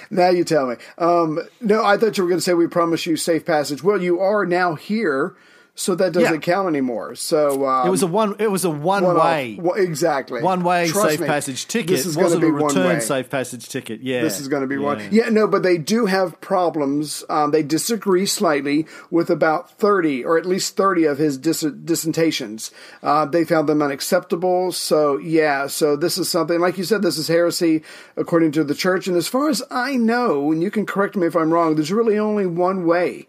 [0.10, 0.76] Now you tell me.
[0.98, 3.84] Um, no, I thought you were going to say we promise you safe passage.
[3.84, 5.36] Well, you are now here,
[5.80, 6.40] so that doesn't Yeah.
[6.40, 7.14] count anymore.
[7.14, 8.36] So um, It was a one.
[8.40, 11.90] It was a one, one way, off- exactly one way Trust safe me, passage ticket.
[11.98, 13.00] This is going to be a one return way.
[13.00, 14.02] safe passage ticket.
[14.02, 14.82] Yeah, This is going to be yeah.
[14.82, 15.08] one.
[15.12, 17.24] Yeah, no, but they do have problems.
[17.30, 22.72] Um, they disagree slightly with about 30, or at least 30 of his dis- dissertations.
[23.04, 24.72] Uh, they found them unacceptable.
[24.72, 27.84] So, yeah, so this is something, like you said, this is heresy
[28.16, 29.08] according to the church.
[29.08, 31.92] And as far as I know, and you can correct me if I'm wrong, there's
[31.92, 33.28] really only one way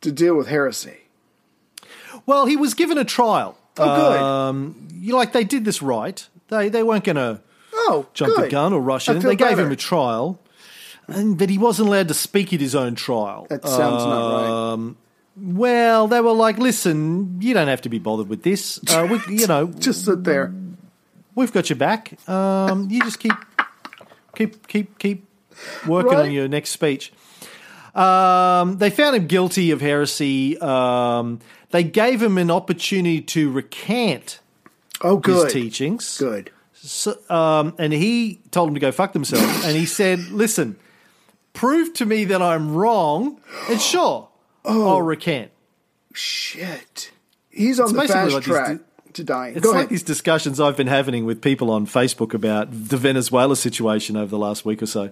[0.00, 1.05] to deal with heresy.
[2.26, 3.56] Well, he was given a trial.
[3.78, 4.20] Oh, good.
[4.20, 6.26] Um, you like they did this right.
[6.48, 7.40] They they weren't going to
[7.78, 9.18] Oh, jump the gun or rush in.
[9.20, 10.40] They gave him a trial,
[11.06, 13.46] and but he wasn't allowed to speak at his own trial.
[13.50, 14.72] That sounds not right.
[14.72, 14.96] Um,
[15.36, 18.80] Well, they were like, "Listen, you don't have to be bothered with this.
[18.90, 20.52] Uh, we, you know, Just sit there.
[21.34, 22.18] we've got your back.
[22.28, 23.34] Um, you just keep,
[24.34, 25.26] keep, keep, keep
[25.86, 26.26] working Right.
[26.26, 27.12] on your next speech."
[27.94, 30.58] Um, they found him guilty of heresy.
[30.58, 31.40] Um,
[31.76, 34.40] they gave him an opportunity to recant
[35.02, 36.16] Oh, his teachings.
[36.16, 36.50] Good.
[36.72, 39.44] So, um, and he told him to go fuck themselves.
[39.66, 40.76] and he said, "Listen,
[41.52, 44.28] prove to me that I'm wrong, and sure,
[44.64, 44.88] Oh.
[44.88, 45.50] I'll recant."
[46.14, 47.10] Shit.
[47.50, 49.56] He's on the basically fast like track di- to dying.
[49.56, 49.88] It's Go like ahead.
[49.90, 54.38] these discussions I've been having with people on Facebook about the Venezuela situation over the
[54.38, 55.10] last week or so.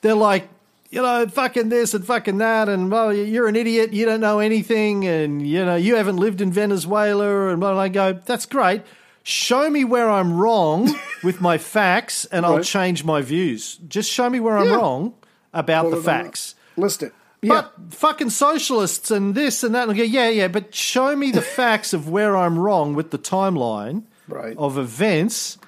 [0.00, 0.48] They're like,
[0.92, 4.38] you know, fucking this and fucking that, and well, you're an idiot, you don't know
[4.38, 8.82] anything, and you know, you haven't lived in Venezuela, and blah, I go, that's great.
[9.24, 13.76] Show me where I'm wrong with my facts, and I'll change my views.
[13.88, 15.14] Just show me where I'm wrong
[15.54, 16.02] about the on.
[16.02, 16.54] Uh, facts.
[16.76, 17.12] List it.
[17.40, 17.62] Yeah.
[17.62, 19.82] But fucking socialists and this and that.
[19.88, 23.10] And I go, yeah, yeah, but show me the facts of where I'm wrong with
[23.10, 24.56] the timeline Right.
[24.56, 25.58] of events,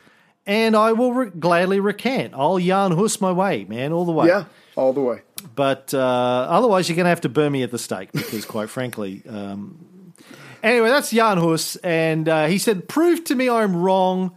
[0.46, 2.34] and I will re- gladly recant.
[2.34, 4.26] I'll Jan Hus my way, man, all the way.
[4.28, 4.44] yeah.
[4.76, 5.22] All the way.
[5.54, 8.70] But uh, otherwise, you're going to have to burn me at the stake because, quite
[8.70, 9.22] frankly.
[9.28, 10.12] Um,
[10.62, 14.34] anyway, that's Jan Hus, and uh, he said, prove to me I'm wrong.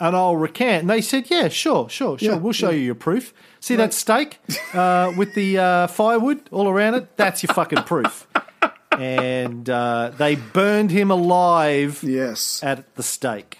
[0.00, 0.82] And I'll recant.
[0.82, 2.30] And they said, "Yeah, sure, sure, sure.
[2.34, 3.34] Yeah, we'll show you your proof.
[3.58, 4.38] See that stake
[4.72, 7.16] uh, with the uh, firewood all around it?
[7.16, 8.28] That's your fucking proof."
[8.92, 12.60] and uh, they burned him alive Yes.
[12.62, 13.58] at the stake.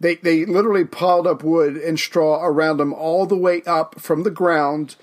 [0.00, 4.22] They they literally piled up wood and straw around him all the way up from
[4.22, 4.96] the ground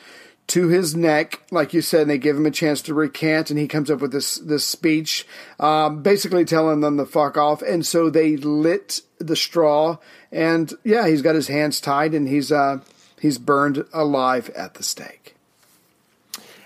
[0.54, 2.02] to his neck, like you said.
[2.04, 4.64] And they give him a chance to recant, and he comes up with this this
[4.64, 5.26] speech,
[5.60, 7.62] um, basically telling them to fuck off.
[7.62, 9.98] And so they lit the straw,
[10.32, 12.80] and yeah, he's got his hands tied, and he's uh
[13.20, 15.36] he's burned alive at the stake.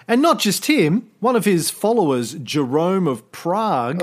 [0.05, 3.99] And not just him, one of his followers, Jerome of Prague,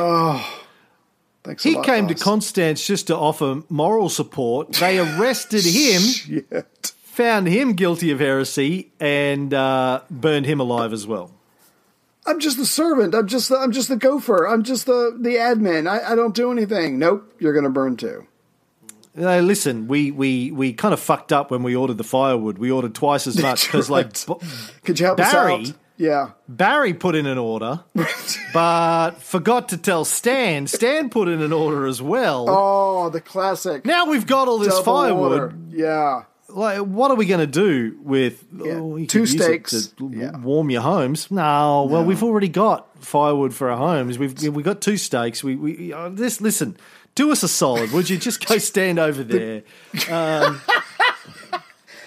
[1.42, 1.62] Thanks.
[1.62, 2.14] he lot, came to.
[2.14, 4.72] Constance just to offer moral support.
[4.72, 6.93] They arrested him, Shit.
[7.14, 11.30] Found him guilty of heresy, and uh, burned him alive as well.
[12.26, 13.14] I'm just the servant.
[13.14, 14.46] I'm just the, I'm just the gopher.
[14.46, 15.86] I'm just the the admin.
[15.88, 16.98] I, I don't do anything.
[16.98, 18.26] Nope, you're gonna burn too.
[19.16, 22.58] Listen, we, we, we kind of fucked up when we ordered the firewood.
[22.58, 24.34] We ordered twice as much because, like, B-
[24.82, 25.54] Could you help Barry?
[25.54, 25.76] us out?
[25.96, 26.30] Yeah.
[26.48, 27.84] Barry put in an order,
[28.52, 30.66] but forgot to tell Stan.
[30.66, 32.46] Stan put in an order as well.
[32.48, 33.84] Oh, the classic.
[33.86, 35.32] Now we've got all this double firewood.
[35.40, 35.54] order.
[35.70, 36.24] Yeah.
[36.54, 39.88] Like what are we going to do with oh, you two steaks.
[39.88, 40.36] to Yeah.
[40.38, 41.30] warm your homes?
[41.30, 44.18] No, well we've already got firewood for our homes.
[44.18, 45.42] We've we got two steaks.
[45.44, 46.76] We we uh, this listen.
[47.14, 48.18] Do us a solid, would you?
[48.18, 49.62] Just go stand over there.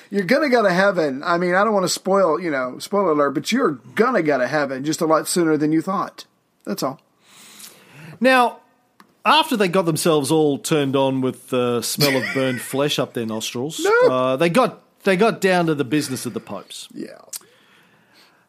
[0.10, 1.22] You're gonna go to heaven.
[1.24, 4.38] I mean, I don't want to spoil, you know, spoiler alert, but you're gonna go
[4.38, 6.26] to heaven just a lot sooner than you thought.
[6.66, 7.02] That's all.
[8.22, 8.62] Now,
[9.28, 13.26] after they got themselves all turned on with the smell of burned flesh up their
[13.26, 14.10] nostrils, No.
[14.12, 16.88] uh, they got they got down to the business of the popes.
[16.94, 17.20] Yeah.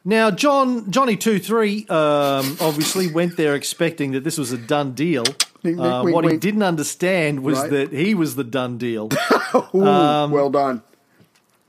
[0.04, 4.92] Now, John Johnny two three um, obviously went there expecting that this was a done
[4.92, 5.24] deal.
[5.62, 7.70] Wink, wink, Uh, wink, what he didn't understand was Right.
[7.70, 9.10] that he was the done deal.
[9.74, 10.82] Ooh, Um, well done.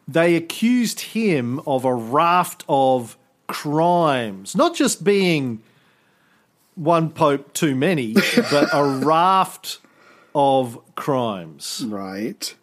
[0.07, 5.61] they accused him of a raft of crimes, not just being
[6.79, 8.13] one pope too many,
[8.51, 9.79] but a raft
[10.33, 11.83] of crimes.
[11.87, 12.55] Right.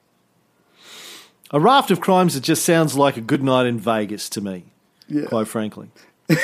[1.53, 4.64] A raft of crimes that just sounds like a good night in Vegas to me,
[5.09, 5.27] Yeah.
[5.27, 5.91] quite frankly.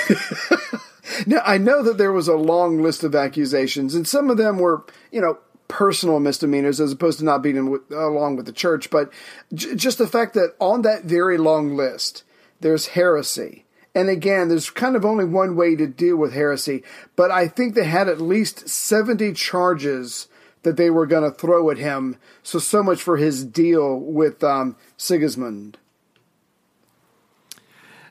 [1.26, 4.58] Now I know that there was a long list of accusations, and some of them
[4.58, 8.88] were, you know, personal misdemeanors as opposed to not being with, along with the church.
[8.88, 9.12] But
[9.52, 12.22] j- just the fact that on that very long list,
[12.60, 13.64] there's heresy.
[13.94, 16.82] And again, there's kind of only one way to deal with heresy,
[17.14, 20.28] but I think they had at least 70 charges
[20.62, 22.16] that they were going to throw at him.
[22.42, 25.78] So, so much for his deal with um, Sigismund.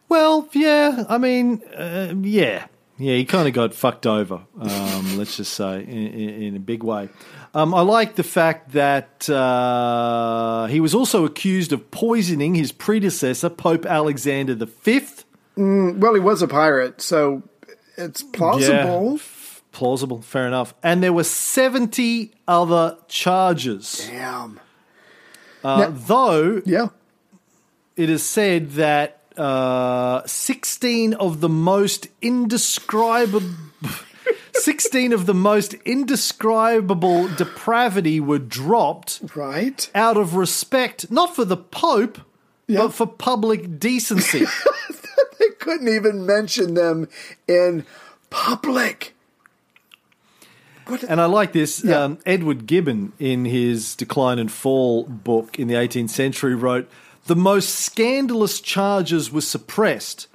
[0.08, 2.68] Well, yeah, I mean, uh, yeah,
[2.98, 4.42] yeah, he kind of got fucked over.
[4.60, 7.10] Um, let's just say in, in, in a big way.
[7.54, 13.50] Um, I like the fact that uh, he was also accused of poisoning his predecessor,
[13.50, 15.02] Pope Alexander V.
[15.58, 17.44] Well, he was a pirate, so
[17.98, 19.20] it's plausible.
[19.72, 20.74] Plausible, fair enough.
[20.84, 24.08] And there were 70 other charges.
[24.10, 24.60] Damn.
[25.64, 26.88] Uh, Now- though Yeah.
[27.96, 33.48] it is said that uh, 16 of the most indescribable
[34.54, 39.90] 16 of the most indescribable depravity were dropped Right.
[39.96, 42.20] out of respect not for the pope
[42.68, 42.82] Yeah.
[42.82, 44.46] but for public decency
[45.62, 47.08] couldn't even mention them
[47.48, 47.86] in
[48.30, 49.14] public.
[50.88, 51.04] What?
[51.04, 52.04] and i like this Yeah.
[52.04, 56.90] um, edward gibbon in his decline and fall book in the 18th century wrote
[57.28, 60.28] the most scandalous charges were suppressed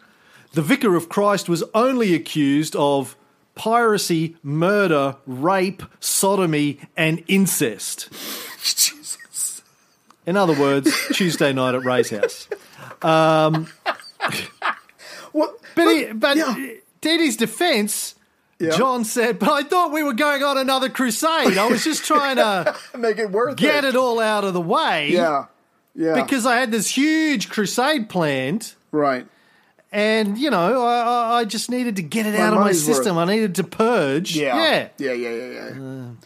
[0.55, 3.17] the vicar of christ was only accused of
[3.55, 8.09] piracy murder rape sodomy and incest
[8.63, 9.63] Jesus.
[10.25, 12.49] in other words tuesday night at ray's house
[15.37, 15.59] What?
[15.75, 16.55] but, he, but yeah.
[17.37, 18.15] defense
[18.59, 22.37] john said but i thought we were going on another crusade i was just trying
[22.37, 23.89] to Make it worth get it.
[23.91, 25.47] it all out of the way Yeah.
[25.95, 26.15] Yeah.
[26.23, 29.27] because I had this huge crusade planned, right.
[29.97, 33.19] And you know, I, I- I just needed to get it out of my system.
[33.19, 34.37] I needed to purge.
[34.37, 34.57] Yeah.
[34.57, 34.89] yeah.
[34.99, 35.13] Yeah.
[35.13, 35.31] Yeah.
[35.31, 35.49] Yeah.
[35.51, 35.69] Yeah.
[35.71, 36.19] And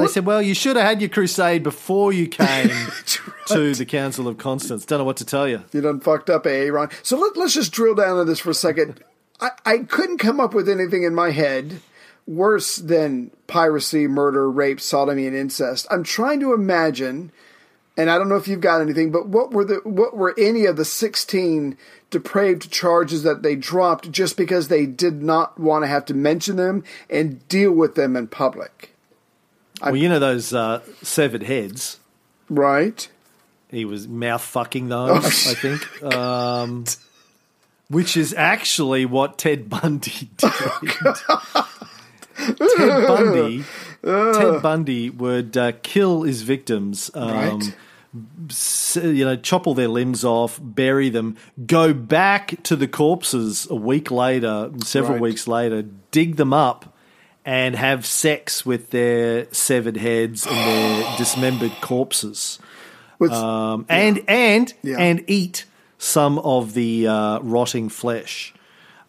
[0.00, 2.68] they said, "Well, you should have had your crusade before you came
[3.46, 5.62] to the Council of Constance." Don't know what to tell you.
[5.72, 6.88] You done fucked up, eh, Ron?
[7.02, 9.02] So let, let's just drill down on this for a second.
[9.40, 11.80] I, I couldn't come up with anything in my head
[12.26, 15.86] worse than piracy, murder, rape, sodomy, and incest.
[15.90, 17.32] I'm trying to imagine,
[18.00, 20.64] and I don't know if you've got anything, but what were the what were any
[20.64, 21.76] of the 16
[22.08, 26.56] depraved charges that they dropped just because they did not want to have to mention
[26.56, 28.94] them and deal with them in public?
[29.82, 31.98] well, you know those uh, severed heads.
[32.48, 33.06] Right?
[33.70, 36.02] He was mouth fucking those, I think.
[36.02, 36.86] Um,
[37.88, 40.52] which is actually what Ted Bundy did.
[42.36, 43.64] Ted Bundy,
[44.02, 47.10] Ted Bundy would uh, kill his victims.
[47.14, 47.76] Um, Right.
[48.12, 51.36] You know, chop all their limbs off, bury them,
[51.66, 55.22] go back to the corpses a week later, several Right.
[55.22, 56.96] weeks later, dig them up,
[57.44, 62.58] and have sex with their severed heads and their dismembered corpses,
[63.30, 64.96] um, and and Yeah.
[64.98, 65.64] and eat
[65.98, 68.52] some of the uh, rotting flesh.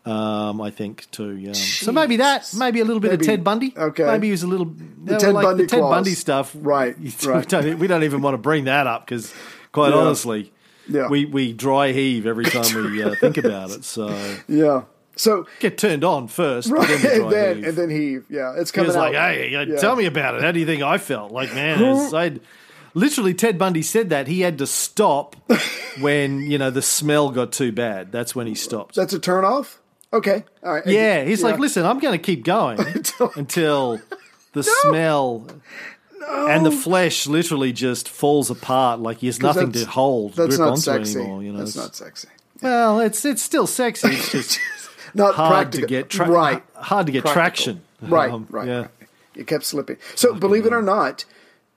[0.03, 1.35] Um, I think too.
[1.37, 1.53] Yeah.
[1.53, 3.73] So maybe that, maybe a little bit Maybe- of Ted Bundy.
[3.77, 4.05] okay.
[4.05, 4.65] Maybe he was a little
[5.03, 5.81] the Ted Bundy the Ted.
[5.81, 6.55] Bundy stuff.
[6.59, 7.47] Right, We right.
[7.47, 9.31] don't, we don't even want to bring that up because,
[9.71, 9.97] quite Yeah.
[9.99, 10.51] honestly,
[10.87, 11.07] Yeah.
[11.07, 13.83] we we dry heave every time we uh, think about it.
[13.85, 14.07] So
[14.47, 14.83] yeah.
[15.17, 17.67] So get turned on first, right, then and then heave.
[17.67, 18.25] and then heave.
[18.29, 19.75] Yeah, it's He coming was like, "Hey, Yeah.
[19.77, 20.41] tell me about it.
[20.41, 21.83] How do you think I felt?" Like, man,
[22.15, 22.39] I'd,
[22.95, 25.35] literally, Ted Bundy said that he had to stop
[25.99, 28.11] when you know the smell got too bad.
[28.11, 28.95] That's when he stopped.
[28.95, 29.79] That's a turn off.
[30.13, 30.85] Okay, all right.
[30.85, 32.79] yeah, he's like, "Listen, I'm going to keep going
[33.35, 34.01] until
[34.53, 35.47] the smell."
[36.29, 40.59] And the flesh literally just falls apart, like he has nothing to hold, That's grip
[40.59, 41.19] not onto sexy.
[41.19, 41.43] anymore.
[41.43, 42.27] You know, that's It's- not sexy.
[42.61, 44.09] well, it's it's still sexy.
[44.09, 44.59] It's just
[45.15, 45.87] Not hard practical.
[45.87, 46.63] to get tra- right.
[46.75, 47.33] hard to get Practical.
[47.41, 47.81] traction.
[48.01, 48.77] Right, Um, right, yeah.
[48.81, 48.89] right.
[49.35, 49.97] It kept slipping.
[50.15, 51.25] So, believe it or not,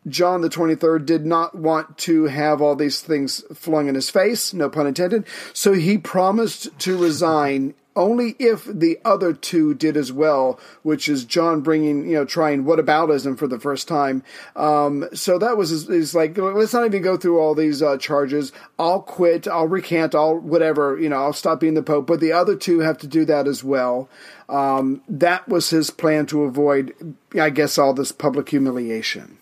[0.09, 4.53] John the 23rd did not want to have all these things flung in his face,
[4.53, 5.25] no pun intended.
[5.55, 11.25] So he promised to resign only if the other two did as well, which is
[11.25, 14.23] John bringing, you know, trying whataboutism for the first time.
[14.57, 18.53] Um, so that was his, like, let's not even go through all these uh, charges.
[18.79, 19.47] I'll quit.
[19.47, 20.15] I'll recant.
[20.15, 20.99] I'll whatever.
[20.99, 22.07] You know, I'll stop being the pope.
[22.07, 24.09] But the other two have to do that as well.
[24.49, 29.39] Um, that was his plan to avoid, I guess, all this public humiliation.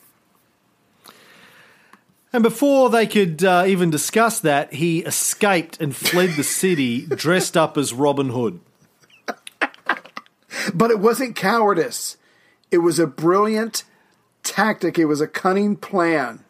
[2.33, 7.57] And before they could uh, even discuss that, he escaped and fled the city dressed
[7.57, 8.61] up as Robin Hood.
[10.75, 12.17] But it wasn't cowardice.
[12.71, 13.85] It was a brilliant
[14.43, 14.99] tactic.
[14.99, 16.45] It was a cunning plan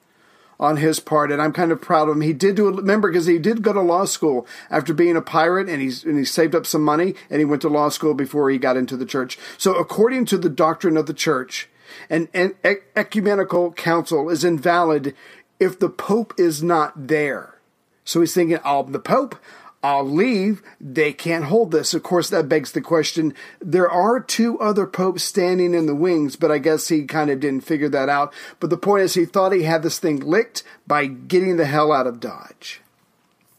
[0.60, 2.20] on his part, and I'm kind of proud of him.
[2.20, 5.22] He did do a remember because he did go to law school after being a
[5.22, 8.14] pirate, and he's and he saved up some money, and he went to law school
[8.14, 9.38] before he got into the church.
[9.58, 11.68] So, according to the doctrine of the church,
[12.08, 12.54] an, an
[12.94, 15.14] ecumenical council is invalid
[15.62, 17.58] if the pope is not there.
[18.04, 19.36] So he's thinking, "I'm the pope."
[19.84, 20.62] I'll leave.
[20.80, 21.92] They can't hold this.
[21.92, 23.34] Of course, that begs the question.
[23.60, 27.40] There are two other popes standing in the wings, but I guess he kind of
[27.40, 28.32] didn't figure that out.
[28.60, 31.90] But the point is, he thought he had this thing licked by getting the hell
[31.90, 32.80] out of Dodge.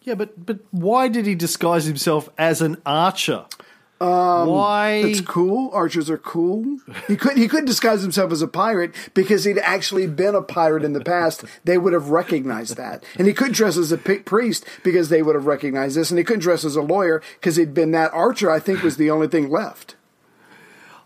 [0.03, 3.45] Yeah, but but why did he disguise himself as an archer?
[4.03, 4.91] Why?
[5.05, 5.69] It's cool.
[5.73, 6.79] Archers are cool.
[7.07, 7.37] He couldn't.
[7.37, 11.01] He couldn't disguise himself as a pirate because he'd actually been a pirate in the
[11.01, 11.43] past.
[11.63, 13.03] They would have recognized that.
[13.17, 16.11] And he couldn't dress as a priest because they would have recognized this.
[16.11, 18.13] And he couldn't dress as a lawyer because he'd been that.
[18.13, 19.95] Archer, I think, was the only thing left.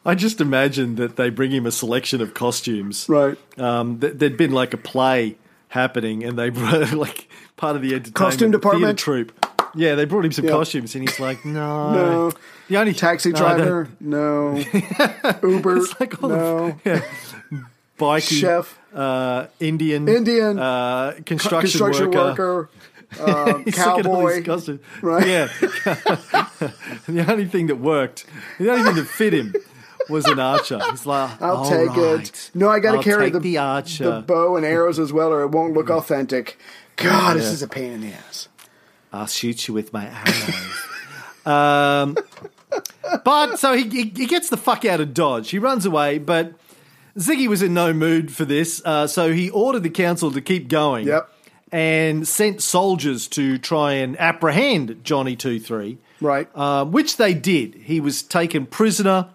[0.06, 3.08] I just imagine that they bring him a selection of costumes.
[3.10, 3.38] Right.
[3.60, 5.38] Um, th- there'd been like a play
[5.68, 7.28] happening, and they brought like
[7.58, 8.98] part of the entertainment Costume department?
[9.00, 9.47] troupe.
[9.78, 10.52] Yeah, they brought him some Yeah.
[10.52, 12.32] costumes, and he's like, "No, No.
[12.68, 13.90] the only Taxi no, driver?
[14.00, 14.58] No.
[15.44, 15.78] Uber?
[15.78, 16.80] It's like all no.
[16.84, 17.04] the
[18.00, 18.78] bikie, Chef?
[18.94, 20.60] uh, Indian, Indian?
[20.60, 22.70] uh, construction, Construction worker.
[23.16, 23.50] worker?
[23.54, 24.34] um, He's looking at all cowboy?
[24.36, 24.82] these costumes.
[25.02, 25.28] Right.
[25.28, 25.48] Yeah.
[27.08, 28.26] the only thing that worked,
[28.60, 29.54] the only thing that fit him
[30.10, 30.80] was an archer.
[30.90, 32.52] He's like, I'll "All take right, it.
[32.54, 34.04] No, I got to carry take the, the archer.
[34.06, 36.58] the bow and arrows as well, or it won't look authentic.
[36.98, 38.48] God, this is a pain in the ass.
[39.14, 41.46] I'll shoot you with my arrows.
[41.46, 42.18] um,
[43.24, 45.50] but so he, he, he gets the fuck out of Dodge.
[45.50, 46.54] He runs away, but
[47.18, 50.68] Ziggy was in no mood for this, uh, so he ordered the council to keep
[50.68, 51.08] going.
[51.08, 51.32] Yep.
[51.70, 56.48] And sent soldiers to try and apprehend Johnny Two Three, Right.
[56.56, 57.76] uh, which they did.
[57.76, 59.28] He was taken prisoner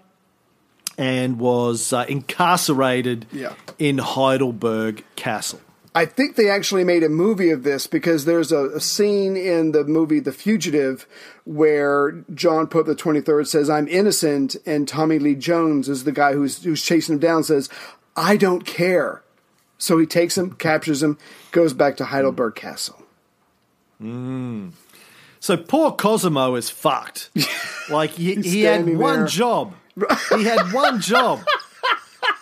[0.96, 3.52] and was uh, incarcerated Yeah.
[3.78, 5.60] in Heidelberg Castle.
[5.94, 9.72] I think they actually made a movie of this because there's a, a scene in
[9.72, 11.06] the movie The Fugitive
[11.44, 16.32] where John Pope the 23rd says, I'm innocent, and Tommy Lee Jones is the guy
[16.32, 17.68] who's, who's chasing him down, says,
[18.16, 19.22] I don't care.
[19.76, 21.18] So he takes him, captures him,
[21.50, 23.02] goes back to Heidelberg Castle.
[24.00, 24.72] Mm.
[25.40, 27.30] So poor Cosimo is fucked.
[27.90, 29.26] Like he, he had one there.
[29.26, 29.74] job.
[30.30, 31.40] He had one job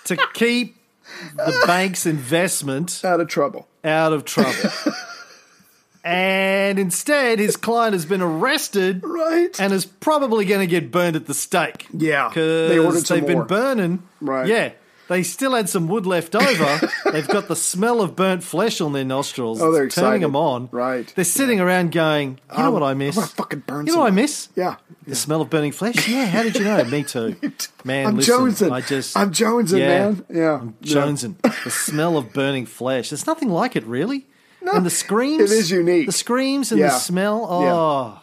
[0.04, 0.76] to keep
[1.36, 3.68] the bank's investment Out of trouble.
[3.84, 4.70] out of trouble.
[6.04, 9.58] and instead, his client has been arrested Right.
[9.60, 11.86] and is probably going to get burned at the stake.
[11.92, 14.02] Yeah, because they they've been burning.
[14.20, 14.46] Right.
[14.46, 14.70] Yeah.
[15.10, 16.80] They still had some wood left over.
[17.12, 19.60] They've got the smell of burnt flesh on their nostrils.
[19.60, 20.22] Oh, they're It's turning excited.
[20.22, 20.68] them on.
[20.70, 21.12] Right.
[21.16, 23.16] They're sitting around going, you know Um, what I miss?
[23.16, 24.48] I wanna fucking burn You know what I miss?
[24.54, 24.76] yeah.
[25.08, 26.08] The smell of burning flesh?
[26.08, 26.84] Yeah, how did you know?
[26.84, 27.34] Me too.
[27.84, 28.70] Man, I'm listen, jonesing.
[28.72, 30.24] I just I'm jonesing, yeah, man.
[30.30, 30.54] Yeah.
[30.60, 31.34] I'm jonesing.
[31.64, 33.10] The smell of burning flesh.
[33.10, 34.28] There's nothing like it, really.
[34.62, 35.50] No, and the screams.
[35.50, 36.06] it is unique.
[36.06, 36.88] The screams and Yeah.
[36.90, 37.46] the smell.
[37.50, 38.20] Oh,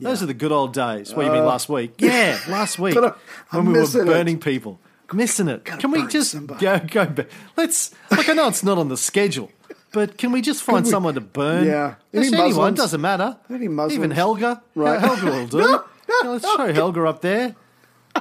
[0.00, 1.12] those are the good old days.
[1.12, 1.94] What do you mean last week?
[1.98, 3.14] Yeah, last week Uh, uh,
[3.50, 4.06] I'm when we were missing it.
[4.06, 4.78] burning people.
[5.12, 5.64] Missing it.
[5.64, 6.60] Can we just somebody.
[6.60, 7.28] go go back?
[7.56, 7.94] Let's.
[8.10, 9.50] Look, I know it's not on the schedule.
[9.90, 11.64] But can we just find we- someone to burn?
[11.66, 11.94] Yeah.
[12.12, 13.38] Any anyone, doesn't matter.
[13.48, 13.94] Any Muslims?
[13.94, 14.62] Even Helga.
[14.74, 15.00] Right.
[15.00, 15.80] Helga will do.
[16.22, 17.54] Yeah, let's show Helga up there.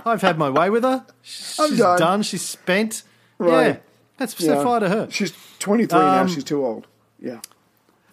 [0.05, 1.05] I've had my way with her.
[1.07, 1.97] I'm She's done.
[1.97, 2.21] done.
[2.21, 3.03] She's spent.
[3.37, 3.81] Right.
[4.19, 4.25] Yeah.
[4.25, 4.61] Set Yeah.
[4.63, 5.07] fire to her.
[5.09, 6.21] She's 23 now.
[6.23, 6.85] Um, She's too old.
[7.17, 7.39] Yeah.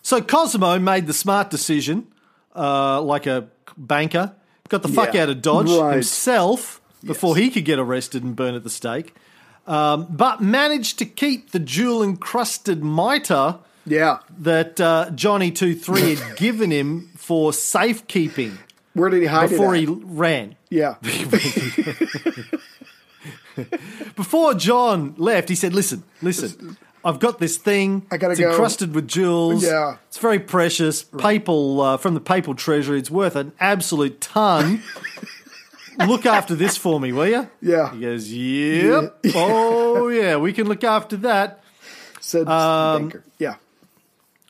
[0.00, 2.06] So Cosimo made the smart decision,
[2.54, 4.34] uh, like a banker,
[4.68, 5.24] got the fuck Yeah.
[5.24, 5.94] out of Dodge Right.
[5.94, 9.14] himself before he could get arrested and burned at the stake,
[9.66, 14.18] um, but managed to keep the jewel encrusted mitre Yeah.
[14.38, 18.58] that uh, Johnny Two Three had given him for safekeeping
[18.94, 20.56] Where did he hide before he ran.
[20.70, 20.96] Yeah.
[24.16, 26.76] Before John left, he said, "Listen, listen."
[27.06, 28.06] I've got this thing.
[28.10, 28.48] I gotta it's go.
[28.48, 29.62] encrusted with jewels.
[29.62, 29.98] Yeah.
[30.08, 31.02] it's very precious.
[31.02, 32.98] Papal uh, from the papal treasury.
[32.98, 34.82] It's worth an absolute ton.
[36.06, 37.48] look after this for me, will you?
[37.60, 37.92] Yeah.
[37.92, 39.18] He goes, "Yep.
[39.34, 41.60] oh yeah, we can look after that."
[42.20, 43.24] Said Um, banker.
[43.38, 43.56] Yeah.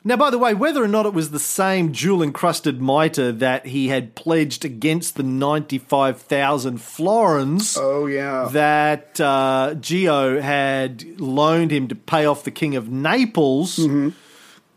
[0.07, 3.65] Now, by the way, whether or not it was the same jewel encrusted mitre that
[3.65, 8.47] he had pledged against the ninety-five thousand florins Oh, yeah.
[8.51, 14.09] that uh, Geo had loaned him to pay off the King of Naples, Mm-hmm.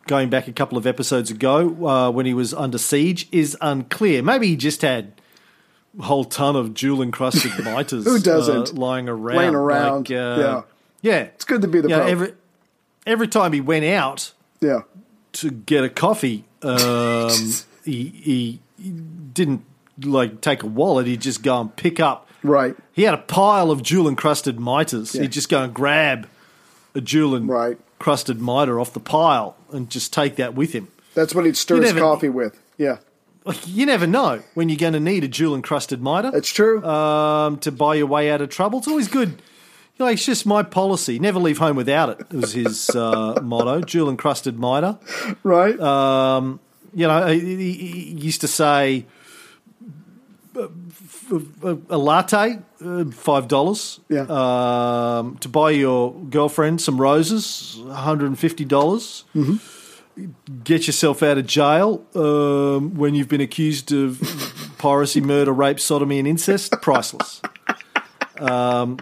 [0.06, 4.22] going back a couple of episodes ago uh, when he was under siege, is unclear.
[4.22, 5.12] Maybe he just had
[6.00, 8.70] whole ton of jewel encrusted mitres Who doesn't?
[8.70, 9.36] uh, lying around.
[9.38, 10.62] Laying around, Like, uh, yeah.
[11.02, 11.18] Yeah.
[11.34, 12.06] It's good to be the Pope.
[12.08, 12.34] every,
[13.06, 14.80] every time he went out yeah.
[15.34, 17.30] to get a coffee, um,
[17.84, 19.64] he, he, he didn't
[20.04, 21.06] like take a wallet.
[21.06, 22.76] He'd just go and pick up Right.
[22.92, 25.14] he had a pile of jewel encrusted mitres.
[25.14, 25.22] Yeah.
[25.22, 26.28] He'd just go and grab
[26.94, 27.76] a jewel Right.
[28.00, 30.86] encrusted mitre off the pile and just take that with him.
[31.14, 32.60] That's what he'd stir his never- coffee with.
[32.76, 32.98] Yeah.
[33.48, 36.84] Like, you never know when you're going to need a jewel encrusted mitre That's true.
[36.84, 38.78] um, to buy your way out of trouble.
[38.78, 39.30] It's always good.
[39.96, 41.18] You know, it's just my policy.
[41.18, 42.30] Never leave home without it.
[42.32, 43.80] Was his uh, motto.
[43.80, 44.98] Jewel encrusted mitre.
[45.42, 45.78] right.
[45.80, 46.60] Um,
[46.94, 49.06] you know, he, he- used to say
[50.56, 50.68] uh,
[51.62, 54.00] a, a latte, uh, five dollars.
[54.08, 54.22] Yeah.
[54.28, 59.24] Um, to buy your girlfriend some roses, one hundred and fifty dollars.
[59.34, 59.56] Mm-hmm.
[60.64, 64.20] Get yourself out of jail um, when you've been accused of
[64.78, 67.40] piracy, murder, rape, sodomy, and incest, priceless.
[68.40, 68.98] Um,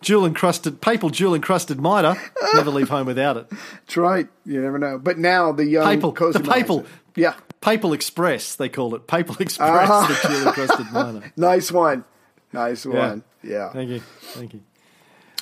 [0.00, 2.14] jewel encrusted, papal jewel encrusted mitre,
[2.54, 3.48] never leave home without it.
[3.50, 4.28] That's right.
[4.44, 4.98] You never know.
[4.98, 6.86] But now the young Papal, the papal.
[7.16, 7.34] Yeah.
[7.60, 9.06] Papal Express, they call it.
[9.06, 11.32] Papal Express, the jewel encrusted mitre.
[11.36, 12.04] Nice one.
[12.52, 13.22] Nice one.
[13.42, 13.70] Yeah.
[13.70, 14.60] Thank you, thank you.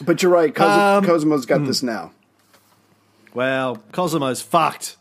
[0.03, 0.55] But you're right.
[0.55, 2.13] Cos- Um, Cosimo's got this now.
[3.35, 4.97] Well, Cosimo's fucked.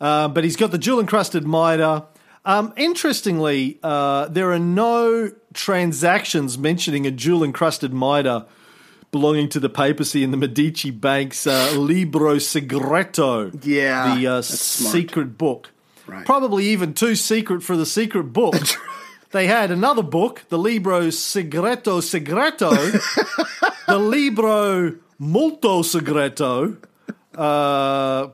[0.00, 2.04] Uh, but he's got the jewel encrusted mitre.
[2.44, 8.46] Um, interestingly, uh, there are no transactions mentioning a jewel encrusted mitre
[9.10, 13.50] belonging to the papacy in the Medici Bank's uh, Libro Segreto.
[13.64, 15.70] Yeah, The uh, secret book.
[16.06, 16.24] Right.
[16.24, 18.56] Probably even too secret for the secret book.
[19.32, 22.70] they had another book, the Libro Segreto Segreto,
[23.86, 26.76] the Libro Molto Segreto,
[27.34, 28.28] uh,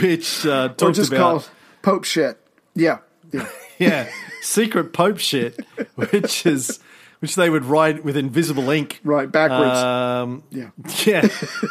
[0.00, 1.50] which uh, Or just about called
[1.82, 2.40] Pope shit.
[2.74, 2.98] Yeah.
[3.32, 3.48] Yeah.
[3.78, 4.08] yeah
[4.46, 5.58] secret Pope shit,
[5.94, 6.78] which is
[7.20, 9.00] which they would write with invisible ink.
[9.02, 9.30] Right.
[9.30, 9.78] Backwards.
[9.78, 10.70] Um, yeah.
[11.04, 11.28] yeah,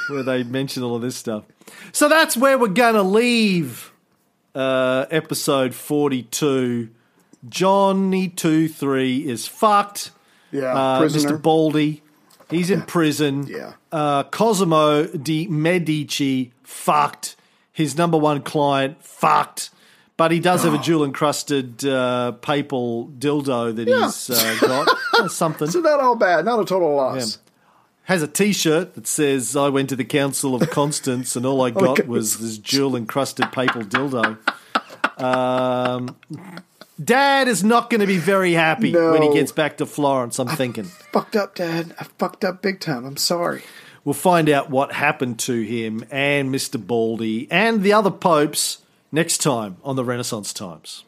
[0.09, 1.43] where they mention all of this stuff.
[1.91, 3.91] So that's where we're going to leave
[4.53, 6.89] uh, episode 42.
[7.47, 10.11] Johnny 2 3 is fucked.
[10.51, 10.73] Yeah.
[10.73, 11.01] Uh.
[11.01, 11.41] Mr.
[11.41, 12.01] Baldy,
[12.49, 13.47] he's in prison.
[13.47, 13.73] Yeah.
[13.95, 17.35] Uh, Cosimo de Medici, fucked.
[17.71, 19.69] His number one client, fucked.
[20.17, 24.97] But he does have a jewel encrusted uh, papal dildo that he's uh, got.
[25.19, 26.43] That's something So not all bad.
[26.45, 27.37] Not a total loss.
[28.03, 31.69] has a T-shirt that says "I went to the Council of Constance and all I
[31.85, 32.07] got God.
[32.07, 34.37] was this jewel-encrusted papal dildo."
[35.21, 36.15] Um,
[37.03, 39.11] Dad is not going to be very happy No.
[39.11, 40.39] when he gets back to Florence.
[40.39, 41.93] I'm thinking Fucked up, Dad.
[41.99, 43.05] I fucked up big time.
[43.05, 43.63] I'm sorry.
[44.05, 46.79] We'll find out what happened to him and Mr.
[46.85, 48.77] Baldy and the other popes
[49.11, 51.03] next time on the Renaissance Times.